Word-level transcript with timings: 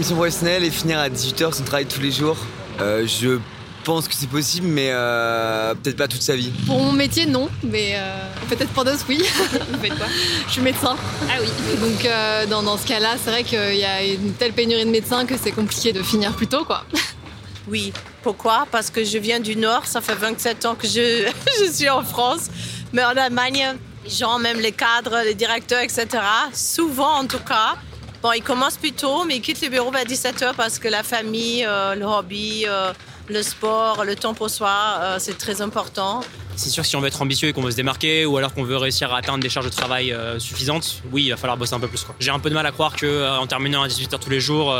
L'ambition 0.00 0.16
professionnelle 0.16 0.64
et 0.64 0.70
finir 0.70 0.98
à 0.98 1.10
18h 1.10 1.52
son 1.52 1.62
travail 1.62 1.84
tous 1.84 2.00
les 2.00 2.10
jours. 2.10 2.38
Euh, 2.80 3.06
je 3.06 3.38
pense 3.84 4.08
que 4.08 4.14
c'est 4.14 4.30
possible, 4.30 4.66
mais 4.66 4.88
euh, 4.92 5.74
peut-être 5.74 5.98
pas 5.98 6.08
toute 6.08 6.22
sa 6.22 6.34
vie. 6.34 6.50
Pour 6.66 6.78
mon 6.78 6.92
métier, 6.92 7.26
non, 7.26 7.50
mais 7.62 7.96
euh, 7.96 8.16
peut-être 8.48 8.70
pour 8.70 8.86
d'autres, 8.86 9.04
oui. 9.10 9.22
Vous 9.70 9.78
faites 9.78 9.94
quoi? 9.94 10.06
Je 10.46 10.52
suis 10.52 10.62
médecin. 10.62 10.96
Ah 11.28 11.34
oui. 11.38 11.48
Donc 11.82 12.08
dans, 12.48 12.62
dans, 12.62 12.78
ce 12.78 12.86
cas-là, 12.86 13.16
c'est 13.22 13.30
vrai 13.30 13.44
qu'il 13.44 13.76
y 13.76 13.84
a 13.84 14.02
une 14.02 14.32
telle 14.32 14.54
pénurie 14.54 14.86
de 14.86 14.90
médecins 14.90 15.26
que 15.26 15.34
c'est 15.36 15.52
compliqué 15.52 15.92
de 15.92 16.02
finir 16.02 16.32
plus 16.32 16.46
tôt, 16.46 16.64
quoi. 16.64 16.84
Oui. 17.68 17.92
Pourquoi? 18.22 18.66
Parce 18.72 18.88
que 18.88 19.04
je 19.04 19.18
viens 19.18 19.38
du 19.38 19.54
Nord, 19.54 19.84
ça 19.84 20.00
fait 20.00 20.14
27 20.14 20.64
ans 20.64 20.76
que 20.76 20.86
je, 20.88 21.30
je 21.60 21.70
suis 21.70 21.90
en 21.90 22.02
France. 22.02 22.48
Mais 22.94 23.04
en 23.04 23.10
Allemagne, 23.10 23.76
les 24.02 24.10
gens, 24.10 24.38
même 24.38 24.60
les 24.60 24.72
cadres, 24.72 25.18
les 25.26 25.34
directeurs, 25.34 25.82
etc., 25.82 26.06
souvent 26.54 27.18
en 27.18 27.26
tout 27.26 27.38
cas, 27.38 27.76
Bon, 28.22 28.32
ils 28.32 28.42
commencent 28.42 28.76
plus 28.76 28.92
tôt, 28.92 29.24
mais 29.24 29.36
ils 29.36 29.40
quittent 29.40 29.62
le 29.62 29.70
bureau 29.70 29.90
vers 29.90 30.04
17h 30.04 30.54
parce 30.54 30.78
que 30.78 30.88
la 30.88 31.02
famille, 31.02 31.64
euh, 31.66 31.94
le 31.94 32.04
hobby, 32.04 32.64
euh, 32.68 32.92
le 33.28 33.42
sport, 33.42 34.04
le 34.04 34.14
temps 34.14 34.34
pour 34.34 34.50
soi, 34.50 34.98
euh, 35.00 35.16
c'est 35.18 35.38
très 35.38 35.62
important. 35.62 36.20
C'est 36.54 36.68
sûr 36.68 36.82
que 36.82 36.88
si 36.88 36.96
on 36.96 37.00
veut 37.00 37.06
être 37.06 37.22
ambitieux 37.22 37.48
et 37.48 37.52
qu'on 37.54 37.62
veut 37.62 37.70
se 37.70 37.76
démarquer 37.76 38.26
ou 38.26 38.36
alors 38.36 38.52
qu'on 38.52 38.64
veut 38.64 38.76
réussir 38.76 39.10
à 39.14 39.18
atteindre 39.18 39.42
des 39.42 39.48
charges 39.48 39.64
de 39.64 39.70
travail 39.70 40.14
suffisantes, 40.38 41.02
oui, 41.12 41.24
il 41.24 41.30
va 41.30 41.38
falloir 41.38 41.56
bosser 41.56 41.72
un 41.72 41.80
peu 41.80 41.88
plus. 41.88 42.06
J'ai 42.18 42.30
un 42.30 42.38
peu 42.38 42.50
de 42.50 42.54
mal 42.54 42.66
à 42.66 42.72
croire 42.72 42.94
qu'en 42.94 43.46
terminant 43.46 43.82
à 43.82 43.88
18h 43.88 44.18
tous 44.18 44.28
les 44.28 44.40
jours, 44.40 44.76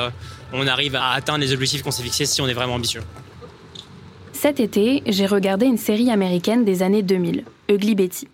on 0.53 0.67
arrive 0.67 0.97
à 0.97 1.12
atteindre 1.12 1.39
les 1.39 1.55
objectifs 1.55 1.83
qu'on 1.83 1.91
s'est 1.91 2.03
fixés 2.03 2.27
si 2.27 2.43
on 2.43 2.49
est 2.49 2.53
vraiment 2.53 2.75
ambitieux. 2.75 3.03
Cet 4.34 4.61
été, 4.61 5.03
j'ai 5.06 5.25
regardé 5.25 5.65
une 5.65 5.79
série 5.79 6.11
américaine 6.11 6.67
des 6.67 6.83
années 6.83 7.03
2000, 7.03 7.45
Ugly 7.71 7.95
Betty. 7.95 8.29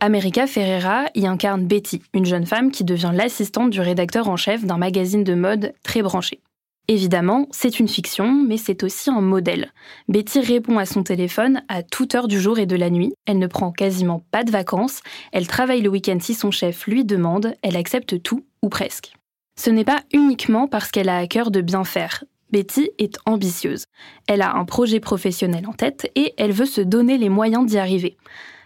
America 0.00 0.46
Ferreira 0.46 1.06
y 1.16 1.26
incarne 1.26 1.66
Betty, 1.66 2.02
une 2.14 2.24
jeune 2.24 2.46
femme 2.46 2.70
qui 2.70 2.84
devient 2.84 3.10
l'assistante 3.12 3.70
du 3.70 3.80
rédacteur 3.80 4.28
en 4.28 4.36
chef 4.36 4.64
d'un 4.64 4.76
magazine 4.76 5.24
de 5.24 5.34
mode 5.34 5.72
très 5.82 6.02
branché. 6.02 6.40
Évidemment, 6.86 7.48
c'est 7.50 7.80
une 7.80 7.88
fiction, 7.88 8.32
mais 8.32 8.56
c'est 8.58 8.84
aussi 8.84 9.10
un 9.10 9.20
modèle. 9.20 9.72
Betty 10.08 10.40
répond 10.40 10.78
à 10.78 10.86
son 10.86 11.02
téléphone 11.02 11.62
à 11.68 11.82
toute 11.82 12.14
heure 12.14 12.28
du 12.28 12.40
jour 12.40 12.60
et 12.60 12.66
de 12.66 12.76
la 12.76 12.90
nuit, 12.90 13.12
elle 13.26 13.38
ne 13.38 13.46
prend 13.48 13.72
quasiment 13.72 14.22
pas 14.30 14.44
de 14.44 14.52
vacances, 14.52 15.00
elle 15.32 15.48
travaille 15.48 15.82
le 15.82 15.90
week-end 15.90 16.18
si 16.20 16.32
son 16.32 16.52
chef 16.52 16.86
lui 16.86 17.04
demande, 17.04 17.54
elle 17.62 17.76
accepte 17.76 18.22
tout, 18.22 18.44
ou 18.62 18.68
presque. 18.68 19.12
Ce 19.58 19.68
n'est 19.68 19.84
pas 19.84 20.02
uniquement 20.12 20.68
parce 20.68 20.92
qu'elle 20.92 21.08
a 21.08 21.18
à 21.18 21.26
cœur 21.26 21.50
de 21.50 21.60
bien 21.60 21.82
faire. 21.82 22.22
Betty 22.52 22.90
est 22.98 23.18
ambitieuse. 23.26 23.84
Elle 24.28 24.42
a 24.42 24.54
un 24.54 24.64
projet 24.64 25.00
professionnel 25.00 25.66
en 25.66 25.72
tête 25.72 26.10
et 26.14 26.32
elle 26.38 26.52
veut 26.52 26.66
se 26.66 26.80
donner 26.80 27.18
les 27.18 27.28
moyens 27.28 27.66
d'y 27.66 27.78
arriver. 27.78 28.16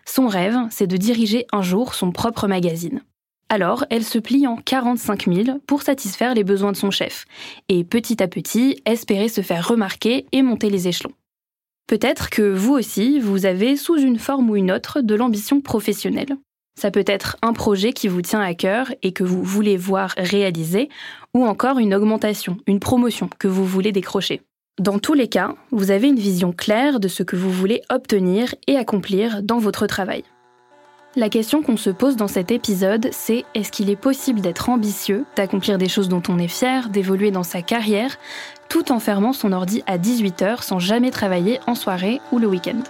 Son 0.04 0.26
rêve, 0.26 0.56
c'est 0.70 0.86
de 0.86 0.96
diriger 0.96 1.46
un 1.52 1.62
jour 1.62 1.94
son 1.94 2.12
propre 2.12 2.48
magazine. 2.48 3.02
Alors, 3.48 3.84
elle 3.90 4.04
se 4.04 4.18
plie 4.18 4.46
en 4.46 4.56
45 4.56 5.26
000 5.32 5.58
pour 5.66 5.82
satisfaire 5.82 6.34
les 6.34 6.44
besoins 6.44 6.72
de 6.72 6.76
son 6.76 6.90
chef, 6.90 7.26
et 7.68 7.84
petit 7.84 8.22
à 8.22 8.28
petit, 8.28 8.80
espérer 8.86 9.28
se 9.28 9.42
faire 9.42 9.68
remarquer 9.68 10.26
et 10.32 10.40
monter 10.42 10.70
les 10.70 10.88
échelons. 10.88 11.12
Peut-être 11.86 12.30
que 12.30 12.54
vous 12.54 12.72
aussi, 12.72 13.20
vous 13.20 13.44
avez, 13.44 13.76
sous 13.76 13.98
une 13.98 14.18
forme 14.18 14.48
ou 14.48 14.56
une 14.56 14.72
autre, 14.72 15.02
de 15.02 15.14
l'ambition 15.14 15.60
professionnelle. 15.60 16.36
Ça 16.80 16.90
peut 16.90 17.04
être 17.06 17.36
un 17.42 17.52
projet 17.52 17.92
qui 17.92 18.08
vous 18.08 18.22
tient 18.22 18.40
à 18.40 18.54
cœur 18.54 18.90
et 19.02 19.12
que 19.12 19.24
vous 19.24 19.42
voulez 19.42 19.76
voir 19.76 20.14
réalisé, 20.16 20.88
ou 21.34 21.44
encore 21.44 21.78
une 21.78 21.94
augmentation, 21.94 22.56
une 22.66 22.80
promotion 22.80 23.28
que 23.38 23.48
vous 23.48 23.66
voulez 23.66 23.92
décrocher. 23.92 24.40
Dans 24.80 24.98
tous 24.98 25.12
les 25.12 25.28
cas, 25.28 25.54
vous 25.70 25.90
avez 25.90 26.08
une 26.08 26.18
vision 26.18 26.50
claire 26.50 26.98
de 26.98 27.06
ce 27.06 27.22
que 27.22 27.36
vous 27.36 27.50
voulez 27.50 27.82
obtenir 27.90 28.54
et 28.66 28.78
accomplir 28.78 29.42
dans 29.42 29.58
votre 29.58 29.86
travail. 29.86 30.24
La 31.14 31.28
question 31.28 31.60
qu'on 31.60 31.76
se 31.76 31.90
pose 31.90 32.16
dans 32.16 32.26
cet 32.26 32.50
épisode, 32.50 33.10
c'est 33.12 33.44
est-ce 33.54 33.70
qu'il 33.70 33.90
est 33.90 33.96
possible 33.96 34.40
d'être 34.40 34.70
ambitieux, 34.70 35.26
d'accomplir 35.36 35.76
des 35.76 35.90
choses 35.90 36.08
dont 36.08 36.22
on 36.30 36.38
est 36.38 36.48
fier, 36.48 36.88
d'évoluer 36.88 37.30
dans 37.30 37.42
sa 37.42 37.60
carrière, 37.60 38.16
tout 38.70 38.92
en 38.92 38.98
fermant 38.98 39.34
son 39.34 39.52
ordi 39.52 39.82
à 39.86 39.98
18h 39.98 40.62
sans 40.62 40.78
jamais 40.78 41.10
travailler 41.10 41.60
en 41.66 41.74
soirée 41.74 42.22
ou 42.32 42.38
le 42.38 42.46
week-end? 42.46 42.80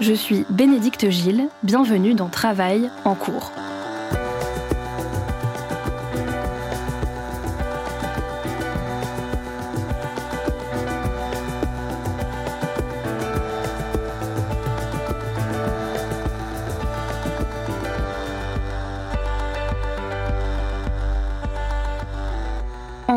Je 0.00 0.12
suis 0.12 0.44
Bénédicte 0.50 1.08
Gilles, 1.10 1.46
bienvenue 1.62 2.14
dans 2.14 2.28
Travail 2.28 2.90
en 3.04 3.14
cours. 3.14 3.52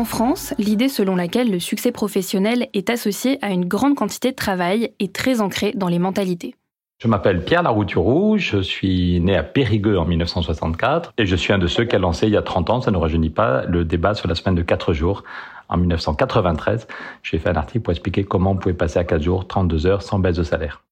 France, 0.06 0.54
l'idée 0.58 0.88
selon 0.88 1.16
laquelle 1.16 1.50
le 1.50 1.60
succès 1.60 1.92
professionnel 1.92 2.68
est 2.72 2.88
associé 2.88 3.38
à 3.42 3.50
une 3.50 3.66
grande 3.66 3.96
quantité 3.96 4.30
de 4.30 4.36
travail 4.36 4.92
est 5.00 5.14
très 5.14 5.40
ancrée 5.40 5.72
dans 5.74 5.88
les 5.88 5.98
mentalités. 5.98 6.54
Je 6.98 7.08
m'appelle 7.08 7.44
Pierre 7.44 7.62
Larouturou, 7.62 8.38
je 8.38 8.58
suis 8.62 9.20
né 9.20 9.36
à 9.36 9.42
Périgueux 9.42 9.98
en 9.98 10.06
1964 10.06 11.12
et 11.18 11.26
je 11.26 11.36
suis 11.36 11.52
un 11.52 11.58
de 11.58 11.66
ceux 11.66 11.84
qui 11.84 11.94
a 11.94 11.98
lancé 11.98 12.26
il 12.26 12.32
y 12.32 12.38
a 12.38 12.42
30 12.42 12.70
ans, 12.70 12.80
ça 12.80 12.90
ne 12.90 12.96
rajeunit 12.96 13.28
pas, 13.28 13.66
le 13.66 13.84
débat 13.84 14.14
sur 14.14 14.28
la 14.28 14.34
semaine 14.34 14.54
de 14.54 14.62
4 14.62 14.94
jours. 14.94 15.22
En 15.68 15.76
1993, 15.76 16.86
j'ai 17.22 17.38
fait 17.38 17.50
un 17.50 17.56
article 17.56 17.80
pour 17.80 17.90
expliquer 17.90 18.24
comment 18.24 18.52
on 18.52 18.56
pouvait 18.56 18.74
passer 18.74 18.98
à 18.98 19.04
4 19.04 19.20
jours, 19.20 19.46
32 19.46 19.86
heures 19.86 20.02
sans 20.02 20.18
baisse 20.18 20.36
de 20.36 20.42
salaire. 20.42 20.84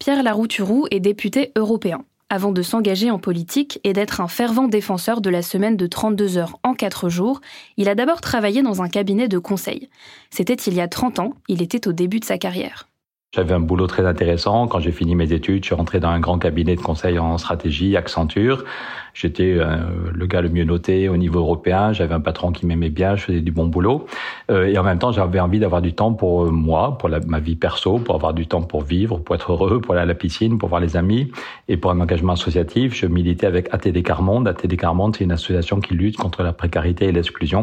Pierre 0.00 0.24
Larouturou 0.24 0.88
est 0.90 1.00
député 1.00 1.52
européen. 1.54 2.04
Avant 2.34 2.50
de 2.50 2.62
s'engager 2.62 3.12
en 3.12 3.20
politique 3.20 3.78
et 3.84 3.92
d'être 3.92 4.20
un 4.20 4.26
fervent 4.26 4.66
défenseur 4.66 5.20
de 5.20 5.30
la 5.30 5.40
semaine 5.40 5.76
de 5.76 5.86
32 5.86 6.36
heures 6.36 6.58
en 6.64 6.74
4 6.74 7.08
jours, 7.08 7.40
il 7.76 7.88
a 7.88 7.94
d'abord 7.94 8.20
travaillé 8.20 8.60
dans 8.60 8.82
un 8.82 8.88
cabinet 8.88 9.28
de 9.28 9.38
conseil. 9.38 9.88
C'était 10.30 10.54
il 10.54 10.74
y 10.74 10.80
a 10.80 10.88
30 10.88 11.20
ans, 11.20 11.34
il 11.46 11.62
était 11.62 11.86
au 11.86 11.92
début 11.92 12.18
de 12.18 12.24
sa 12.24 12.36
carrière. 12.36 12.88
J'avais 13.34 13.54
un 13.54 13.60
boulot 13.60 13.88
très 13.88 14.06
intéressant. 14.06 14.68
Quand 14.68 14.78
j'ai 14.78 14.92
fini 14.92 15.16
mes 15.16 15.32
études, 15.32 15.64
je 15.64 15.66
suis 15.66 15.74
rentré 15.74 15.98
dans 15.98 16.10
un 16.10 16.20
grand 16.20 16.38
cabinet 16.38 16.76
de 16.76 16.80
conseil 16.80 17.18
en 17.18 17.36
stratégie, 17.36 17.96
Accenture. 17.96 18.64
J'étais 19.12 19.56
euh, 19.58 19.78
le 20.12 20.26
gars 20.26 20.40
le 20.40 20.48
mieux 20.48 20.62
noté 20.62 21.08
au 21.08 21.16
niveau 21.16 21.40
européen. 21.40 21.92
J'avais 21.92 22.14
un 22.14 22.20
patron 22.20 22.52
qui 22.52 22.64
m'aimait 22.64 22.90
bien. 22.90 23.16
Je 23.16 23.24
faisais 23.24 23.40
du 23.40 23.50
bon 23.50 23.66
boulot. 23.66 24.06
Euh, 24.52 24.66
et 24.66 24.78
en 24.78 24.84
même 24.84 25.00
temps, 25.00 25.10
j'avais 25.10 25.40
envie 25.40 25.58
d'avoir 25.58 25.82
du 25.82 25.94
temps 25.94 26.12
pour 26.12 26.44
euh, 26.44 26.50
moi, 26.50 26.96
pour 26.96 27.10
ma 27.26 27.40
vie 27.40 27.56
perso, 27.56 27.98
pour 27.98 28.14
avoir 28.14 28.34
du 28.34 28.46
temps 28.46 28.62
pour 28.62 28.82
vivre, 28.82 29.18
pour 29.18 29.34
être 29.34 29.50
heureux, 29.50 29.80
pour 29.80 29.94
aller 29.94 30.02
à 30.02 30.06
la 30.06 30.14
piscine, 30.14 30.56
pour 30.56 30.68
voir 30.68 30.80
les 30.80 30.96
amis 30.96 31.32
et 31.66 31.76
pour 31.76 31.90
un 31.90 31.98
engagement 31.98 32.34
associatif. 32.34 32.94
Je 32.94 33.06
militais 33.06 33.46
avec 33.46 33.68
ATD 33.74 34.04
Carmonde. 34.04 34.46
ATD 34.46 34.76
Carmonde, 34.76 35.16
c'est 35.16 35.24
une 35.24 35.32
association 35.32 35.80
qui 35.80 35.94
lutte 35.94 36.16
contre 36.16 36.44
la 36.44 36.52
précarité 36.52 37.06
et 37.06 37.12
l'exclusion. 37.12 37.62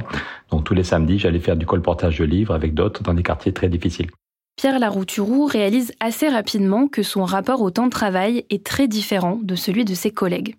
Donc 0.52 0.66
tous 0.66 0.74
les 0.74 0.84
samedis, 0.84 1.20
j'allais 1.20 1.40
faire 1.40 1.56
du 1.56 1.66
colportage 1.66 2.20
de 2.20 2.26
livres 2.26 2.54
avec 2.54 2.74
d'autres 2.74 3.04
dans 3.04 3.14
des 3.14 3.24
quartiers 3.24 3.54
très 3.54 3.70
difficiles. 3.70 4.08
Pierre 4.56 4.80
Larouturou 4.80 5.46
réalise 5.46 5.92
assez 6.00 6.30
rapidement 6.30 6.88
que 6.88 7.04
son 7.04 7.24
rapport 7.24 7.62
au 7.62 7.72
temps 7.72 7.86
de 7.86 7.92
travail 7.92 8.46
est 8.50 8.64
très 8.64 8.88
différent 8.88 9.40
de 9.42 9.56
celui 9.56 9.86
de 9.86 9.96
ses 9.96 10.12
collègues. 10.12 10.56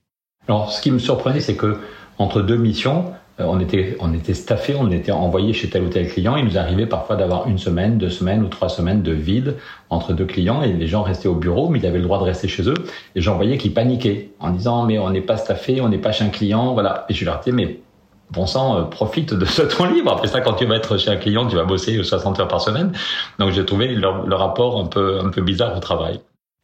Alors, 0.49 0.73
ce 0.73 0.83
qui 0.83 0.91
me 0.91 0.99
surprenait, 0.99 1.41
c'est 1.41 1.55
que 1.55 1.79
entre 2.19 2.43
deux 2.43 2.56
missions, 2.56 3.12
euh, 3.41 3.44
on 3.47 3.61
était, 3.61 3.97
on 4.00 4.12
était 4.12 4.35
staffé, 4.35 4.75
on 4.79 4.91
était 4.91 5.12
envoyé 5.12 5.53
chez 5.53 5.71
tel 5.71 5.85
ou 5.85 5.89
tel 5.89 6.09
client. 6.09 6.37
Il 6.37 6.44
nous 6.44 6.59
arrivait 6.59 6.87
parfois 6.87 7.17
d'avoir 7.17 7.49
une 7.49 7.59
semaine, 7.59 7.97
deux 7.99 8.11
semaines 8.11 8.43
ou 8.43 8.49
trois 8.49 8.69
semaines 8.69 9.03
de 9.03 9.12
vide 9.12 9.56
entre 9.89 10.12
deux 10.12 10.27
clients 10.27 10.62
et 10.62 10.73
les 10.73 10.87
gens 10.87 11.03
restaient 11.03 11.29
au 11.29 11.35
bureau, 11.35 11.69
mais 11.69 11.79
ils 11.79 11.87
avaient 11.87 11.99
le 11.99 12.05
droit 12.05 12.19
de 12.19 12.25
rester 12.25 12.49
chez 12.49 12.69
eux. 12.69 12.75
Et 13.15 13.21
j'en 13.21 13.37
voyais 13.37 13.56
qui 13.56 13.71
paniquaient 13.71 14.31
en 14.41 14.50
disant 14.50 14.85
mais 14.85 14.99
on 14.99 15.11
n'est 15.11 15.21
pas 15.21 15.37
staffé, 15.37 15.81
on 15.81 15.89
n'est 15.89 15.99
pas 15.99 16.12
chez 16.12 16.25
un 16.25 16.31
client, 16.31 16.75
voilà. 16.75 17.06
Et 17.09 17.15
je 17.15 17.25
leur 17.25 17.39
disais 17.39 17.53
mais 17.53 17.79
bon 18.32 18.46
sang, 18.46 18.79
euh, 18.79 18.82
profite 18.82 19.34
de 19.34 19.44
ce 19.44 19.62
temps 19.62 19.84
libre. 19.84 20.12
Après 20.12 20.29
ça, 20.29 20.40
quand 20.40 20.55
tu 20.55 20.64
vas 20.64 20.76
être 20.76 20.96
chez 20.96 21.11
un 21.11 21.17
client, 21.17 21.46
tu 21.46 21.56
vas 21.56 21.64
bosser 21.64 22.02
60 22.02 22.40
heures 22.40 22.49
par 22.49 22.61
semaine. 22.61 22.93
Donc 23.38 23.52
j'ai 23.52 23.64
trouvé 23.64 23.88
le, 23.88 24.34
rapport 24.34 24.81
un 24.81 24.87
peu, 24.87 25.20
un 25.20 25.29
peu 25.29 25.43
bizarre 25.43 25.76
au 25.76 25.81
travail. 25.81 26.20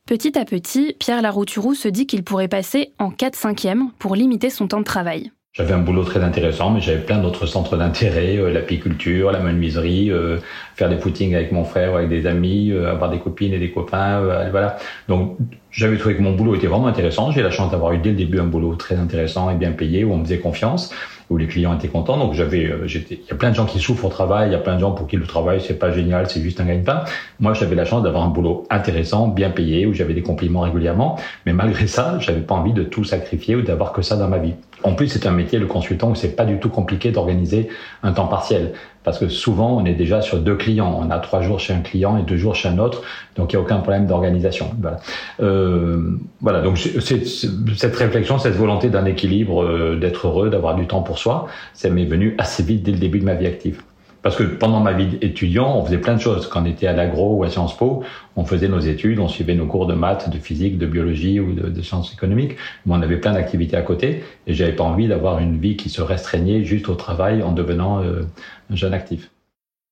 Petit 0.06 0.38
à 0.38 0.44
petit, 0.46 0.96
Pierre 0.98 1.20
Larouturou 1.20 1.74
se 1.74 1.88
dit 1.88 2.06
qu'il 2.06 2.24
pourrait 2.24 2.48
passer 2.48 2.92
en 2.98 3.10
4 3.10 3.36
5 3.36 3.66
e 3.66 3.68
pour 3.98 4.14
limiter 4.16 4.48
son 4.48 4.66
temps 4.66 4.78
de 4.78 4.84
travail. 4.84 5.30
J'avais 5.52 5.74
un 5.74 5.80
boulot 5.80 6.04
très 6.04 6.22
intéressant, 6.22 6.70
mais 6.70 6.80
j'avais 6.80 7.00
plein 7.00 7.18
d'autres 7.18 7.46
centres 7.46 7.76
d'intérêt, 7.76 8.36
euh, 8.36 8.50
l'apiculture, 8.50 9.32
la 9.32 9.40
menuiserie, 9.40 10.10
euh, 10.10 10.38
faire 10.76 10.88
des 10.88 10.98
footings 10.98 11.34
avec 11.34 11.52
mon 11.52 11.64
frère, 11.64 11.96
avec 11.96 12.08
des 12.08 12.26
amis, 12.26 12.72
avoir 12.72 13.10
des 13.10 13.18
copines 13.18 13.52
et 13.52 13.58
des 13.58 13.70
copains, 13.70 14.20
voilà. 14.50 14.76
Donc 15.08 15.36
j'avais 15.70 15.98
trouvé 15.98 16.16
que 16.16 16.22
mon 16.22 16.32
boulot 16.32 16.54
était 16.54 16.68
vraiment 16.68 16.86
intéressant. 16.86 17.30
J'ai 17.32 17.42
la 17.42 17.50
chance 17.50 17.70
d'avoir 17.72 17.92
eu 17.92 17.98
dès 17.98 18.10
le 18.10 18.16
début 18.16 18.38
un 18.38 18.44
boulot 18.44 18.76
très 18.76 18.96
intéressant 18.96 19.50
et 19.50 19.56
bien 19.56 19.72
payé 19.72 20.04
où 20.04 20.12
on 20.12 20.18
me 20.18 20.24
faisait 20.24 20.38
confiance 20.38 20.94
où 21.30 21.36
les 21.36 21.46
clients 21.46 21.76
étaient 21.76 21.88
contents. 21.88 22.16
Donc 22.16 22.34
j'avais, 22.34 22.66
euh, 22.66 22.86
j'étais, 22.86 23.20
il 23.22 23.28
y 23.28 23.32
a 23.32 23.36
plein 23.36 23.50
de 23.50 23.54
gens 23.54 23.66
qui 23.66 23.78
souffrent 23.78 24.04
au 24.04 24.08
travail, 24.08 24.48
il 24.48 24.52
y 24.52 24.56
a 24.56 24.58
plein 24.58 24.74
de 24.74 24.80
gens 24.80 24.92
pour 24.92 25.06
qui 25.06 25.16
le 25.16 25.26
travail 25.26 25.60
c'est 25.60 25.78
pas 25.78 25.90
génial, 25.90 26.28
c'est 26.28 26.40
juste 26.40 26.60
un 26.60 26.64
gagne-pain. 26.64 27.04
Moi, 27.40 27.54
j'avais 27.54 27.74
la 27.74 27.84
chance 27.84 28.02
d'avoir 28.02 28.24
un 28.24 28.28
boulot 28.28 28.66
intéressant, 28.70 29.28
bien 29.28 29.50
payé, 29.50 29.86
où 29.86 29.92
j'avais 29.92 30.14
des 30.14 30.22
compliments 30.22 30.60
régulièrement. 30.60 31.18
Mais 31.46 31.52
malgré 31.52 31.86
ça, 31.86 32.18
j'avais 32.20 32.40
pas 32.40 32.54
envie 32.54 32.72
de 32.72 32.82
tout 32.82 33.04
sacrifier 33.04 33.56
ou 33.56 33.62
d'avoir 33.62 33.92
que 33.92 34.02
ça 34.02 34.16
dans 34.16 34.28
ma 34.28 34.38
vie. 34.38 34.54
En 34.84 34.94
plus, 34.94 35.08
c'est 35.08 35.26
un 35.26 35.32
métier, 35.32 35.58
le 35.58 35.66
consultant, 35.66 36.10
où 36.10 36.14
c'est 36.14 36.36
pas 36.36 36.44
du 36.44 36.58
tout 36.58 36.68
compliqué 36.68 37.10
d'organiser 37.10 37.68
un 38.02 38.12
temps 38.12 38.26
partiel. 38.26 38.72
Parce 39.04 39.18
que 39.18 39.28
souvent, 39.28 39.76
on 39.76 39.84
est 39.84 39.94
déjà 39.94 40.20
sur 40.20 40.38
deux 40.38 40.54
clients. 40.54 41.00
On 41.00 41.10
a 41.10 41.18
trois 41.18 41.40
jours 41.40 41.60
chez 41.60 41.72
un 41.72 41.80
client 41.80 42.16
et 42.18 42.22
deux 42.22 42.36
jours 42.36 42.54
chez 42.54 42.68
un 42.68 42.78
autre. 42.78 43.02
Donc, 43.36 43.52
il 43.52 43.56
n'y 43.56 43.60
a 43.60 43.64
aucun 43.64 43.78
problème 43.78 44.06
d'organisation. 44.06 44.70
Voilà. 44.80 44.98
Euh, 45.40 46.18
voilà. 46.40 46.60
Donc, 46.60 46.78
cette 46.78 47.96
réflexion, 47.96 48.38
cette 48.38 48.54
volonté 48.54 48.90
d'un 48.90 49.04
équilibre, 49.04 49.62
euh, 49.62 49.96
d'être 49.96 50.28
heureux, 50.28 50.50
d'avoir 50.50 50.74
du 50.74 50.86
temps 50.86 51.02
pour 51.02 51.18
soi, 51.18 51.46
ça 51.74 51.88
m'est 51.90 52.04
venu 52.04 52.34
assez 52.38 52.62
vite 52.62 52.82
dès 52.82 52.92
le 52.92 52.98
début 52.98 53.18
de 53.18 53.24
ma 53.24 53.34
vie 53.34 53.46
active. 53.46 53.82
Parce 54.22 54.36
que 54.36 54.42
pendant 54.42 54.80
ma 54.80 54.92
vie 54.92 55.16
étudiant, 55.20 55.76
on 55.76 55.84
faisait 55.84 55.98
plein 55.98 56.14
de 56.14 56.20
choses. 56.20 56.48
Quand 56.48 56.62
on 56.62 56.66
était 56.66 56.86
à 56.86 56.92
l'agro 56.92 57.36
ou 57.36 57.44
à 57.44 57.50
Sciences 57.50 57.76
Po, 57.76 58.02
on 58.36 58.44
faisait 58.44 58.68
nos 58.68 58.80
études, 58.80 59.20
on 59.20 59.28
suivait 59.28 59.54
nos 59.54 59.66
cours 59.66 59.86
de 59.86 59.94
maths, 59.94 60.28
de 60.28 60.38
physique, 60.38 60.76
de 60.76 60.86
biologie 60.86 61.40
ou 61.40 61.52
de, 61.52 61.82
sciences 61.82 62.12
économiques. 62.12 62.56
Mais 62.84 62.94
on 62.94 63.02
avait 63.02 63.18
plein 63.18 63.32
d'activités 63.32 63.76
à 63.76 63.82
côté 63.82 64.24
et 64.46 64.54
j'avais 64.54 64.74
pas 64.74 64.84
envie 64.84 65.08
d'avoir 65.08 65.38
une 65.38 65.58
vie 65.58 65.76
qui 65.76 65.88
se 65.88 66.02
restreignait 66.02 66.64
juste 66.64 66.88
au 66.88 66.94
travail 66.94 67.42
en 67.42 67.52
devenant 67.52 68.02
euh, 68.02 68.22
un 68.70 68.76
jeune 68.76 68.94
actif. 68.94 69.30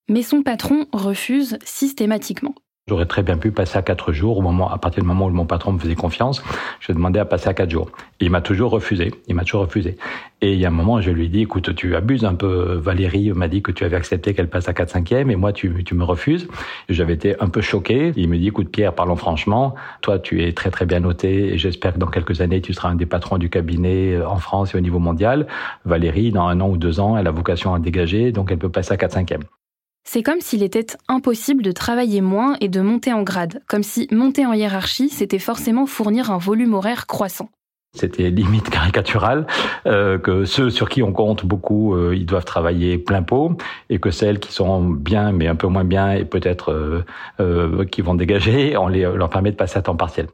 Mais 0.08 0.22
son 0.22 0.42
patron 0.42 0.86
refuse 0.92 1.58
systématiquement. 1.64 2.54
J'aurais 2.88 3.06
très 3.06 3.24
bien 3.24 3.36
pu 3.36 3.50
passer 3.50 3.76
à 3.78 3.82
quatre 3.82 4.12
jours 4.12 4.38
au 4.38 4.42
moment, 4.42 4.70
à 4.70 4.78
partir 4.78 5.02
du 5.02 5.08
moment 5.08 5.26
où 5.26 5.30
mon 5.30 5.44
patron 5.44 5.72
me 5.72 5.78
faisait 5.80 5.96
confiance. 5.96 6.40
Je 6.78 6.92
demandais 6.92 7.18
à 7.18 7.24
passer 7.24 7.48
à 7.48 7.52
quatre 7.52 7.68
jours. 7.68 7.90
il 8.20 8.30
m'a 8.30 8.40
toujours 8.40 8.70
refusé. 8.70 9.12
Il 9.26 9.34
m'a 9.34 9.42
toujours 9.42 9.62
refusé. 9.62 9.96
Et 10.40 10.52
il 10.52 10.60
y 10.60 10.64
a 10.64 10.68
un 10.68 10.70
moment, 10.70 11.00
je 11.00 11.10
lui 11.10 11.24
ai 11.24 11.28
dit, 11.28 11.40
écoute, 11.40 11.74
tu 11.74 11.96
abuses 11.96 12.24
un 12.24 12.36
peu. 12.36 12.76
Valérie 12.76 13.32
m'a 13.32 13.48
dit 13.48 13.60
que 13.60 13.72
tu 13.72 13.82
avais 13.82 13.96
accepté 13.96 14.34
qu'elle 14.34 14.48
passe 14.48 14.68
à 14.68 14.72
4 14.72 14.88
5 14.90 15.10
et 15.10 15.24
moi, 15.34 15.52
tu, 15.52 15.82
tu 15.82 15.96
me 15.96 16.04
refuses. 16.04 16.46
J'avais 16.88 17.14
été 17.14 17.34
un 17.42 17.48
peu 17.48 17.60
choqué. 17.60 18.12
Il 18.14 18.28
me 18.28 18.38
dit, 18.38 18.46
écoute, 18.46 18.68
Pierre, 18.70 18.94
parlons 18.94 19.16
franchement. 19.16 19.74
Toi, 20.00 20.20
tu 20.20 20.44
es 20.44 20.52
très, 20.52 20.70
très 20.70 20.86
bien 20.86 21.00
noté 21.00 21.54
et 21.54 21.58
j'espère 21.58 21.94
que 21.94 21.98
dans 21.98 22.06
quelques 22.06 22.40
années, 22.40 22.60
tu 22.60 22.72
seras 22.72 22.90
un 22.90 22.94
des 22.94 23.06
patrons 23.06 23.38
du 23.38 23.50
cabinet 23.50 24.14
euh, 24.14 24.28
en 24.28 24.36
France 24.36 24.76
et 24.76 24.78
au 24.78 24.80
niveau 24.80 25.00
mondial. 25.00 25.48
Valérie, 25.86 26.30
dans 26.30 26.46
un 26.46 26.60
an 26.60 26.68
ou 26.68 26.76
deux 26.76 27.00
ans, 27.00 27.18
elle 27.18 27.26
a 27.26 27.32
vocation 27.32 27.74
à 27.74 27.80
dégager, 27.80 28.30
donc 28.30 28.52
elle 28.52 28.58
peut 28.58 28.70
passer 28.70 28.92
à 28.92 28.96
4 28.96 29.10
5 29.10 29.32
c'est 30.06 30.22
comme 30.22 30.40
s'il 30.40 30.62
était 30.62 30.86
impossible 31.08 31.62
de 31.62 31.72
travailler 31.72 32.20
moins 32.20 32.56
et 32.60 32.68
de 32.68 32.80
monter 32.80 33.12
en 33.12 33.22
grade, 33.22 33.60
comme 33.66 33.82
si 33.82 34.08
monter 34.12 34.46
en 34.46 34.52
hiérarchie, 34.52 35.08
c'était 35.08 35.40
forcément 35.40 35.84
fournir 35.84 36.30
un 36.30 36.38
volume 36.38 36.74
horaire 36.74 37.06
croissant. 37.06 37.50
C'était 37.92 38.30
limite 38.30 38.70
caricatural, 38.70 39.46
euh, 39.86 40.18
que 40.18 40.44
ceux 40.44 40.70
sur 40.70 40.88
qui 40.88 41.02
on 41.02 41.12
compte 41.12 41.44
beaucoup, 41.44 41.94
euh, 41.94 42.14
ils 42.14 42.26
doivent 42.26 42.44
travailler 42.44 42.98
plein 42.98 43.22
pot, 43.22 43.56
et 43.90 43.98
que 43.98 44.10
celles 44.10 44.38
qui 44.38 44.52
sont 44.52 44.82
bien 44.82 45.32
mais 45.32 45.48
un 45.48 45.56
peu 45.56 45.66
moins 45.66 45.84
bien 45.84 46.12
et 46.12 46.24
peut-être 46.24 47.04
euh, 47.40 47.84
qui 47.86 48.00
vont 48.00 48.14
dégager, 48.14 48.76
on 48.76 48.88
leur 48.88 49.30
permet 49.30 49.50
de 49.50 49.56
passer 49.56 49.78
à 49.78 49.82
temps 49.82 49.96
partiel. 49.96 50.28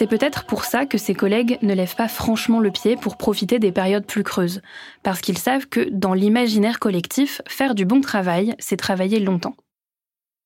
C'est 0.00 0.06
peut-être 0.06 0.44
pour 0.44 0.64
ça 0.64 0.86
que 0.86 0.96
ses 0.96 1.12
collègues 1.12 1.58
ne 1.60 1.74
lèvent 1.74 1.94
pas 1.94 2.08
franchement 2.08 2.58
le 2.58 2.70
pied 2.70 2.96
pour 2.96 3.18
profiter 3.18 3.58
des 3.58 3.70
périodes 3.70 4.06
plus 4.06 4.22
creuses, 4.22 4.62
parce 5.02 5.20
qu'ils 5.20 5.36
savent 5.36 5.66
que 5.66 5.90
dans 5.90 6.14
l'imaginaire 6.14 6.78
collectif, 6.78 7.42
faire 7.46 7.74
du 7.74 7.84
bon 7.84 8.00
travail, 8.00 8.54
c'est 8.58 8.78
travailler 8.78 9.20
longtemps. 9.20 9.56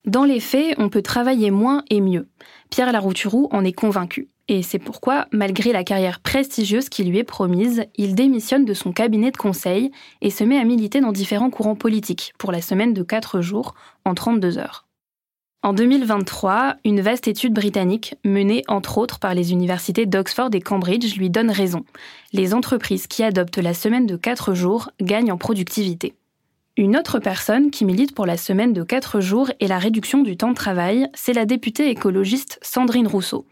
Dans 0.09 0.25
les 0.25 0.41
faits, 0.41 0.75
on 0.79 0.89
peut 0.89 1.03
travailler 1.03 1.53
moins 1.53 1.85
et 1.89 2.01
mieux. 2.01 2.27
Pierre 2.69 2.91
Larouturou 2.91 3.47
en 3.53 3.65
est 3.65 3.73
convaincu. 3.73 4.29
Et 4.49 4.65
c'est 4.65 4.81
pourquoi, 4.81 5.29
malgré 5.31 5.71
la 5.71 5.85
carrière 5.85 6.19
prestigieuse 6.19 6.89
qui 6.89 7.05
lui 7.05 7.19
est 7.19 7.23
promise, 7.23 7.85
il 7.95 8.17
démissionne 8.17 8.65
de 8.65 8.75
son 8.75 8.91
cabinet 8.91 9.31
de 9.31 9.37
conseil 9.37 9.93
et 10.21 10.31
se 10.31 10.43
met 10.43 10.59
à 10.59 10.65
militer 10.65 11.01
dans 11.01 11.13
différents 11.13 11.51
courants 11.51 11.77
politiques 11.77 12.35
pour 12.39 12.51
la 12.51 12.61
semaine 12.61 12.93
de 12.93 13.05
4 13.05 13.41
jours 13.41 13.77
en 14.05 14.15
32 14.15 14.59
heures. 14.59 14.89
En 15.65 15.73
2023, 15.73 16.77
une 16.85 17.01
vaste 17.01 17.27
étude 17.27 17.55
britannique, 17.55 18.17
menée 18.23 18.65
entre 18.69 18.99
autres 18.99 19.19
par 19.19 19.33
les 19.33 19.53
universités 19.53 20.05
d'Oxford 20.05 20.51
et 20.53 20.61
Cambridge, 20.61 21.17
lui 21.17 21.31
donne 21.31 21.51
raison. 21.51 21.87
Les 22.35 22.53
entreprises 22.53 23.07
qui 23.07 23.23
adoptent 23.23 23.57
la 23.57 23.73
semaine 23.73 24.05
de 24.05 24.19
4 24.19 24.53
jours 24.53 24.91
gagnent 25.01 25.33
en 25.33 25.39
productivité. 25.39 26.17
Une 26.77 26.99
autre 26.99 27.19
personne 27.19 27.71
qui 27.71 27.87
milite 27.87 28.15
pour 28.15 28.27
la 28.27 28.37
semaine 28.37 28.75
de 28.75 28.83
4 28.83 29.23
jours 29.23 29.51
et 29.59 29.67
la 29.67 29.79
réduction 29.79 30.21
du 30.21 30.37
temps 30.37 30.51
de 30.51 30.55
travail, 30.55 31.09
c'est 31.15 31.33
la 31.33 31.47
députée 31.47 31.89
écologiste 31.89 32.59
Sandrine 32.61 33.07
Rousseau. 33.07 33.47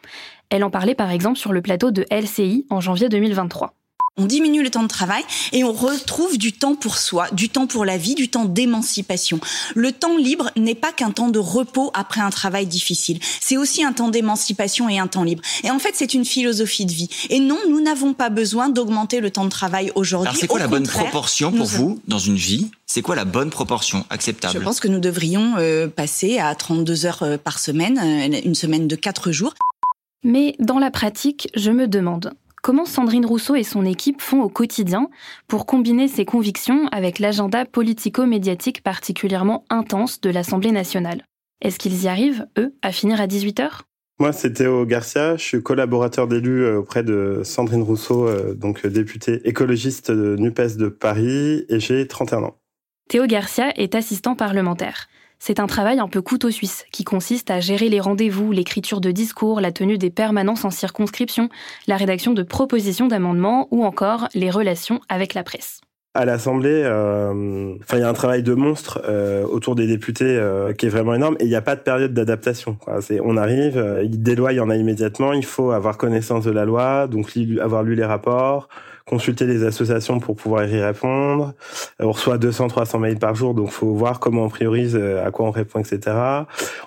Elle 0.50 0.64
en 0.64 0.70
parlait 0.70 0.94
par 0.94 1.12
exemple 1.12 1.38
sur 1.38 1.54
le 1.54 1.62
plateau 1.62 1.92
de 1.92 2.04
LCI 2.10 2.66
en 2.68 2.82
janvier 2.82 3.08
2023. 3.08 3.72
On 4.18 4.26
diminue 4.26 4.62
le 4.62 4.68
temps 4.68 4.82
de 4.82 4.88
travail 4.88 5.22
et 5.52 5.64
on 5.64 5.72
retrouve 5.72 6.36
du 6.36 6.52
temps 6.52 6.74
pour 6.74 6.98
soi, 6.98 7.28
du 7.32 7.48
temps 7.48 7.66
pour 7.66 7.86
la 7.86 7.96
vie, 7.96 8.14
du 8.14 8.28
temps 8.28 8.44
d'émancipation. 8.44 9.40
Le 9.74 9.90
temps 9.90 10.18
libre 10.18 10.50
n'est 10.54 10.74
pas 10.74 10.92
qu'un 10.92 11.12
temps 11.12 11.30
de 11.30 11.38
repos 11.38 11.90
après 11.94 12.20
un 12.20 12.28
travail 12.28 12.66
difficile. 12.66 13.18
C'est 13.40 13.56
aussi 13.56 13.82
un 13.82 13.94
temps 13.94 14.10
d'émancipation 14.10 14.90
et 14.90 14.98
un 14.98 15.06
temps 15.06 15.24
libre. 15.24 15.42
Et 15.64 15.70
en 15.70 15.78
fait, 15.78 15.92
c'est 15.94 16.12
une 16.12 16.26
philosophie 16.26 16.84
de 16.84 16.92
vie. 16.92 17.08
Et 17.30 17.40
non, 17.40 17.56
nous 17.70 17.80
n'avons 17.80 18.12
pas 18.12 18.28
besoin 18.28 18.68
d'augmenter 18.68 19.20
le 19.20 19.30
temps 19.30 19.44
de 19.44 19.50
travail 19.50 19.90
aujourd'hui. 19.94 20.28
Alors, 20.28 20.38
c'est 20.38 20.46
quoi 20.46 20.58
la 20.58 20.68
bonne 20.68 20.86
proportion 20.86 21.50
pour 21.50 21.66
vous 21.66 21.98
dans 22.06 22.18
une 22.18 22.36
vie? 22.36 22.70
C'est 22.84 23.00
quoi 23.00 23.16
la 23.16 23.24
bonne 23.24 23.48
proportion 23.48 24.04
acceptable? 24.10 24.52
Je 24.52 24.62
pense 24.62 24.78
que 24.78 24.88
nous 24.88 25.00
devrions 25.00 25.54
euh, 25.56 25.88
passer 25.88 26.38
à 26.38 26.54
32 26.54 27.06
heures 27.06 27.22
euh, 27.22 27.38
par 27.38 27.58
semaine, 27.58 27.98
euh, 27.98 28.40
une 28.44 28.54
semaine 28.54 28.88
de 28.88 28.94
4 28.94 29.32
jours. 29.32 29.54
Mais 30.24 30.54
dans 30.60 30.78
la 30.78 30.90
pratique, 30.90 31.48
je 31.56 31.70
me 31.70 31.88
demande, 31.88 32.32
Comment 32.62 32.84
Sandrine 32.84 33.26
Rousseau 33.26 33.56
et 33.56 33.64
son 33.64 33.84
équipe 33.84 34.22
font 34.22 34.40
au 34.40 34.48
quotidien 34.48 35.10
pour 35.48 35.66
combiner 35.66 36.06
ces 36.06 36.24
convictions 36.24 36.86
avec 36.92 37.18
l'agenda 37.18 37.64
politico-médiatique 37.64 38.84
particulièrement 38.84 39.64
intense 39.68 40.20
de 40.20 40.30
l'Assemblée 40.30 40.70
nationale? 40.70 41.24
Est-ce 41.60 41.80
qu'ils 41.80 42.04
y 42.04 42.06
arrivent, 42.06 42.46
eux, 42.58 42.72
à 42.82 42.92
finir 42.92 43.20
à 43.20 43.26
18h 43.26 43.80
moi, 44.20 44.32
c'est 44.32 44.52
Théo 44.52 44.86
Garcia. 44.86 45.36
Je 45.36 45.42
suis 45.42 45.62
collaborateur 45.64 46.28
d'élu 46.28 46.62
euh, 46.62 46.78
auprès 46.78 47.02
de 47.02 47.40
Sandrine 47.44 47.82
Rousseau, 47.82 48.28
euh, 48.28 48.54
donc 48.54 48.86
députée 48.86 49.40
écologiste 49.48 50.12
de 50.12 50.36
NUPES 50.36 50.76
de 50.76 50.88
Paris, 50.88 51.64
et 51.68 51.80
j'ai 51.80 52.06
31 52.06 52.44
ans. 52.44 52.56
Théo 53.08 53.26
Garcia 53.26 53.72
est 53.74 53.96
assistant 53.96 54.36
parlementaire. 54.36 55.08
C'est 55.44 55.58
un 55.58 55.66
travail 55.66 55.98
un 55.98 56.06
peu 56.06 56.22
couteau 56.22 56.52
suisse 56.52 56.84
qui 56.92 57.02
consiste 57.02 57.50
à 57.50 57.58
gérer 57.58 57.88
les 57.88 57.98
rendez-vous, 57.98 58.52
l'écriture 58.52 59.00
de 59.00 59.10
discours, 59.10 59.60
la 59.60 59.72
tenue 59.72 59.98
des 59.98 60.08
permanences 60.08 60.64
en 60.64 60.70
circonscription, 60.70 61.48
la 61.88 61.96
rédaction 61.96 62.32
de 62.32 62.44
propositions 62.44 63.08
d'amendements 63.08 63.66
ou 63.72 63.84
encore 63.84 64.28
les 64.34 64.50
relations 64.50 65.00
avec 65.08 65.34
la 65.34 65.42
presse. 65.42 65.80
À 66.14 66.26
l'Assemblée, 66.26 66.84
euh, 66.84 67.74
il 67.92 67.98
y 67.98 68.02
a 68.02 68.08
un 68.08 68.12
travail 68.12 68.44
de 68.44 68.54
monstre 68.54 69.02
euh, 69.08 69.42
autour 69.42 69.74
des 69.74 69.88
députés 69.88 70.26
euh, 70.26 70.74
qui 70.74 70.86
est 70.86 70.90
vraiment 70.90 71.12
énorme 71.12 71.34
et 71.40 71.44
il 71.44 71.48
n'y 71.48 71.56
a 71.56 71.60
pas 71.60 71.74
de 71.74 71.80
période 71.80 72.14
d'adaptation. 72.14 72.78
On 73.24 73.36
arrive, 73.36 73.84
des 74.04 74.36
lois, 74.36 74.52
il 74.52 74.58
y 74.58 74.60
en 74.60 74.70
a 74.70 74.76
immédiatement. 74.76 75.32
Il 75.32 75.44
faut 75.44 75.72
avoir 75.72 75.98
connaissance 75.98 76.44
de 76.44 76.52
la 76.52 76.64
loi, 76.64 77.08
donc 77.08 77.32
avoir 77.60 77.82
lu 77.82 77.96
les 77.96 78.04
rapports, 78.04 78.68
consulter 79.06 79.46
les 79.46 79.64
associations 79.64 80.20
pour 80.20 80.36
pouvoir 80.36 80.66
y 80.66 80.80
répondre. 80.80 81.54
Euh, 82.00 82.04
on 82.06 82.12
reçoit 82.12 82.38
200, 82.38 82.68
300 82.68 82.98
mails 82.98 83.18
par 83.18 83.34
jour, 83.34 83.54
donc 83.54 83.70
faut 83.70 83.94
voir 83.94 84.20
comment 84.20 84.44
on 84.44 84.48
priorise, 84.48 84.96
euh, 84.96 85.24
à 85.24 85.30
quoi 85.30 85.46
on 85.46 85.50
répond, 85.50 85.80
etc. 85.80 86.16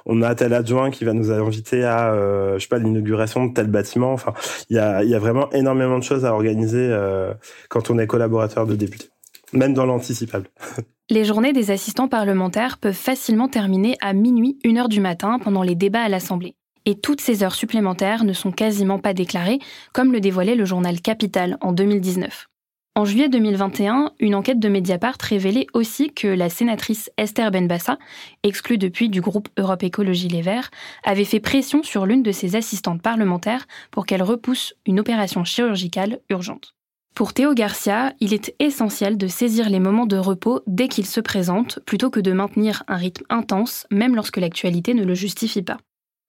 On 0.06 0.22
a 0.22 0.36
tel 0.36 0.54
adjoint 0.54 0.92
qui 0.92 1.06
va 1.06 1.14
nous 1.14 1.32
inviter 1.32 1.84
à, 1.84 2.14
euh, 2.14 2.56
je 2.56 2.64
sais 2.64 2.68
pas, 2.68 2.80
l'inauguration 2.80 3.46
de 3.46 3.54
tel 3.54 3.68
bâtiment. 3.68 4.14
Enfin, 4.14 4.34
il 4.70 4.76
y 4.76 4.80
a, 4.80 5.04
y 5.04 5.16
a 5.16 5.20
vraiment 5.20 5.50
énormément 5.52 5.98
de 5.98 6.04
choses 6.04 6.26
à 6.26 6.34
organiser 6.34 6.88
euh, 6.90 7.34
quand 7.70 7.90
on 7.90 7.98
est 7.98 8.08
collaborateur 8.08 8.66
de 8.66 8.76
député, 8.76 9.10
même 9.54 9.74
dans 9.74 9.86
l'anticipable. 9.86 10.48
Les 11.12 11.24
journées 11.24 11.54
des 11.54 11.70
assistants 11.70 12.08
parlementaires 12.08 12.80
peuvent 12.80 12.94
facilement 12.94 13.48
terminer 13.48 13.96
à 14.02 14.14
minuit, 14.14 14.58
une 14.64 14.80
heure 14.80 14.90
du 14.90 15.00
matin 15.00 15.38
pendant 15.38 15.62
les 15.62 15.76
débats 15.76 16.02
à 16.02 16.10
l'Assemblée 16.10 16.56
et 16.86 16.96
toutes 16.96 17.22
ces 17.22 17.44
heures 17.44 17.56
supplémentaires 17.56 18.24
ne 18.24 18.34
sont 18.34 18.52
quasiment 18.52 19.00
pas 19.00 19.14
déclarées, 19.14 19.60
comme 19.94 20.12
le 20.12 20.20
dévoilait 20.20 20.56
le 20.56 20.66
journal 20.66 21.02
Capital 21.02 21.58
en 21.62 21.72
2019. 21.72 22.48
En 22.98 23.04
juillet 23.04 23.28
2021, 23.28 24.14
une 24.20 24.36
enquête 24.36 24.60
de 24.60 24.70
Mediapart 24.70 25.18
révélait 25.22 25.68
aussi 25.74 26.14
que 26.14 26.30
la 26.30 26.50
sénatrice 26.50 27.12
Esther 27.18 27.52
Benbassa, 27.52 27.98
exclue 28.44 28.78
depuis 28.78 29.10
du 29.10 29.20
groupe 29.20 29.50
Europe 29.58 29.84
Écologie 29.84 30.30
Les 30.30 30.42
Verts, 30.42 30.72
avait 31.04 31.26
fait 31.26 31.42
pression 31.42 31.84
sur 31.84 32.06
l'une 32.06 32.24
de 32.24 32.32
ses 32.32 32.56
assistantes 32.56 33.02
parlementaires 33.02 33.68
pour 33.92 34.06
qu'elle 34.06 34.24
repousse 34.24 34.76
une 34.86 35.02
opération 35.02 35.44
chirurgicale 35.44 36.22
urgente. 36.30 36.74
Pour 37.16 37.34
Théo 37.34 37.54
Garcia, 37.54 38.14
il 38.22 38.34
est 38.34 38.56
essentiel 38.60 39.18
de 39.18 39.28
saisir 39.28 39.70
les 39.70 39.82
moments 39.82 40.06
de 40.06 40.18
repos 40.18 40.62
dès 40.66 40.88
qu'ils 40.88 41.06
se 41.06 41.20
présentent, 41.20 41.80
plutôt 41.86 42.10
que 42.10 42.22
de 42.22 42.32
maintenir 42.32 42.84
un 42.88 42.96
rythme 42.96 43.26
intense, 43.30 43.88
même 43.92 44.16
lorsque 44.16 44.38
l'actualité 44.38 44.94
ne 44.94 45.04
le 45.04 45.16
justifie 45.16 45.64
pas. 45.64 45.80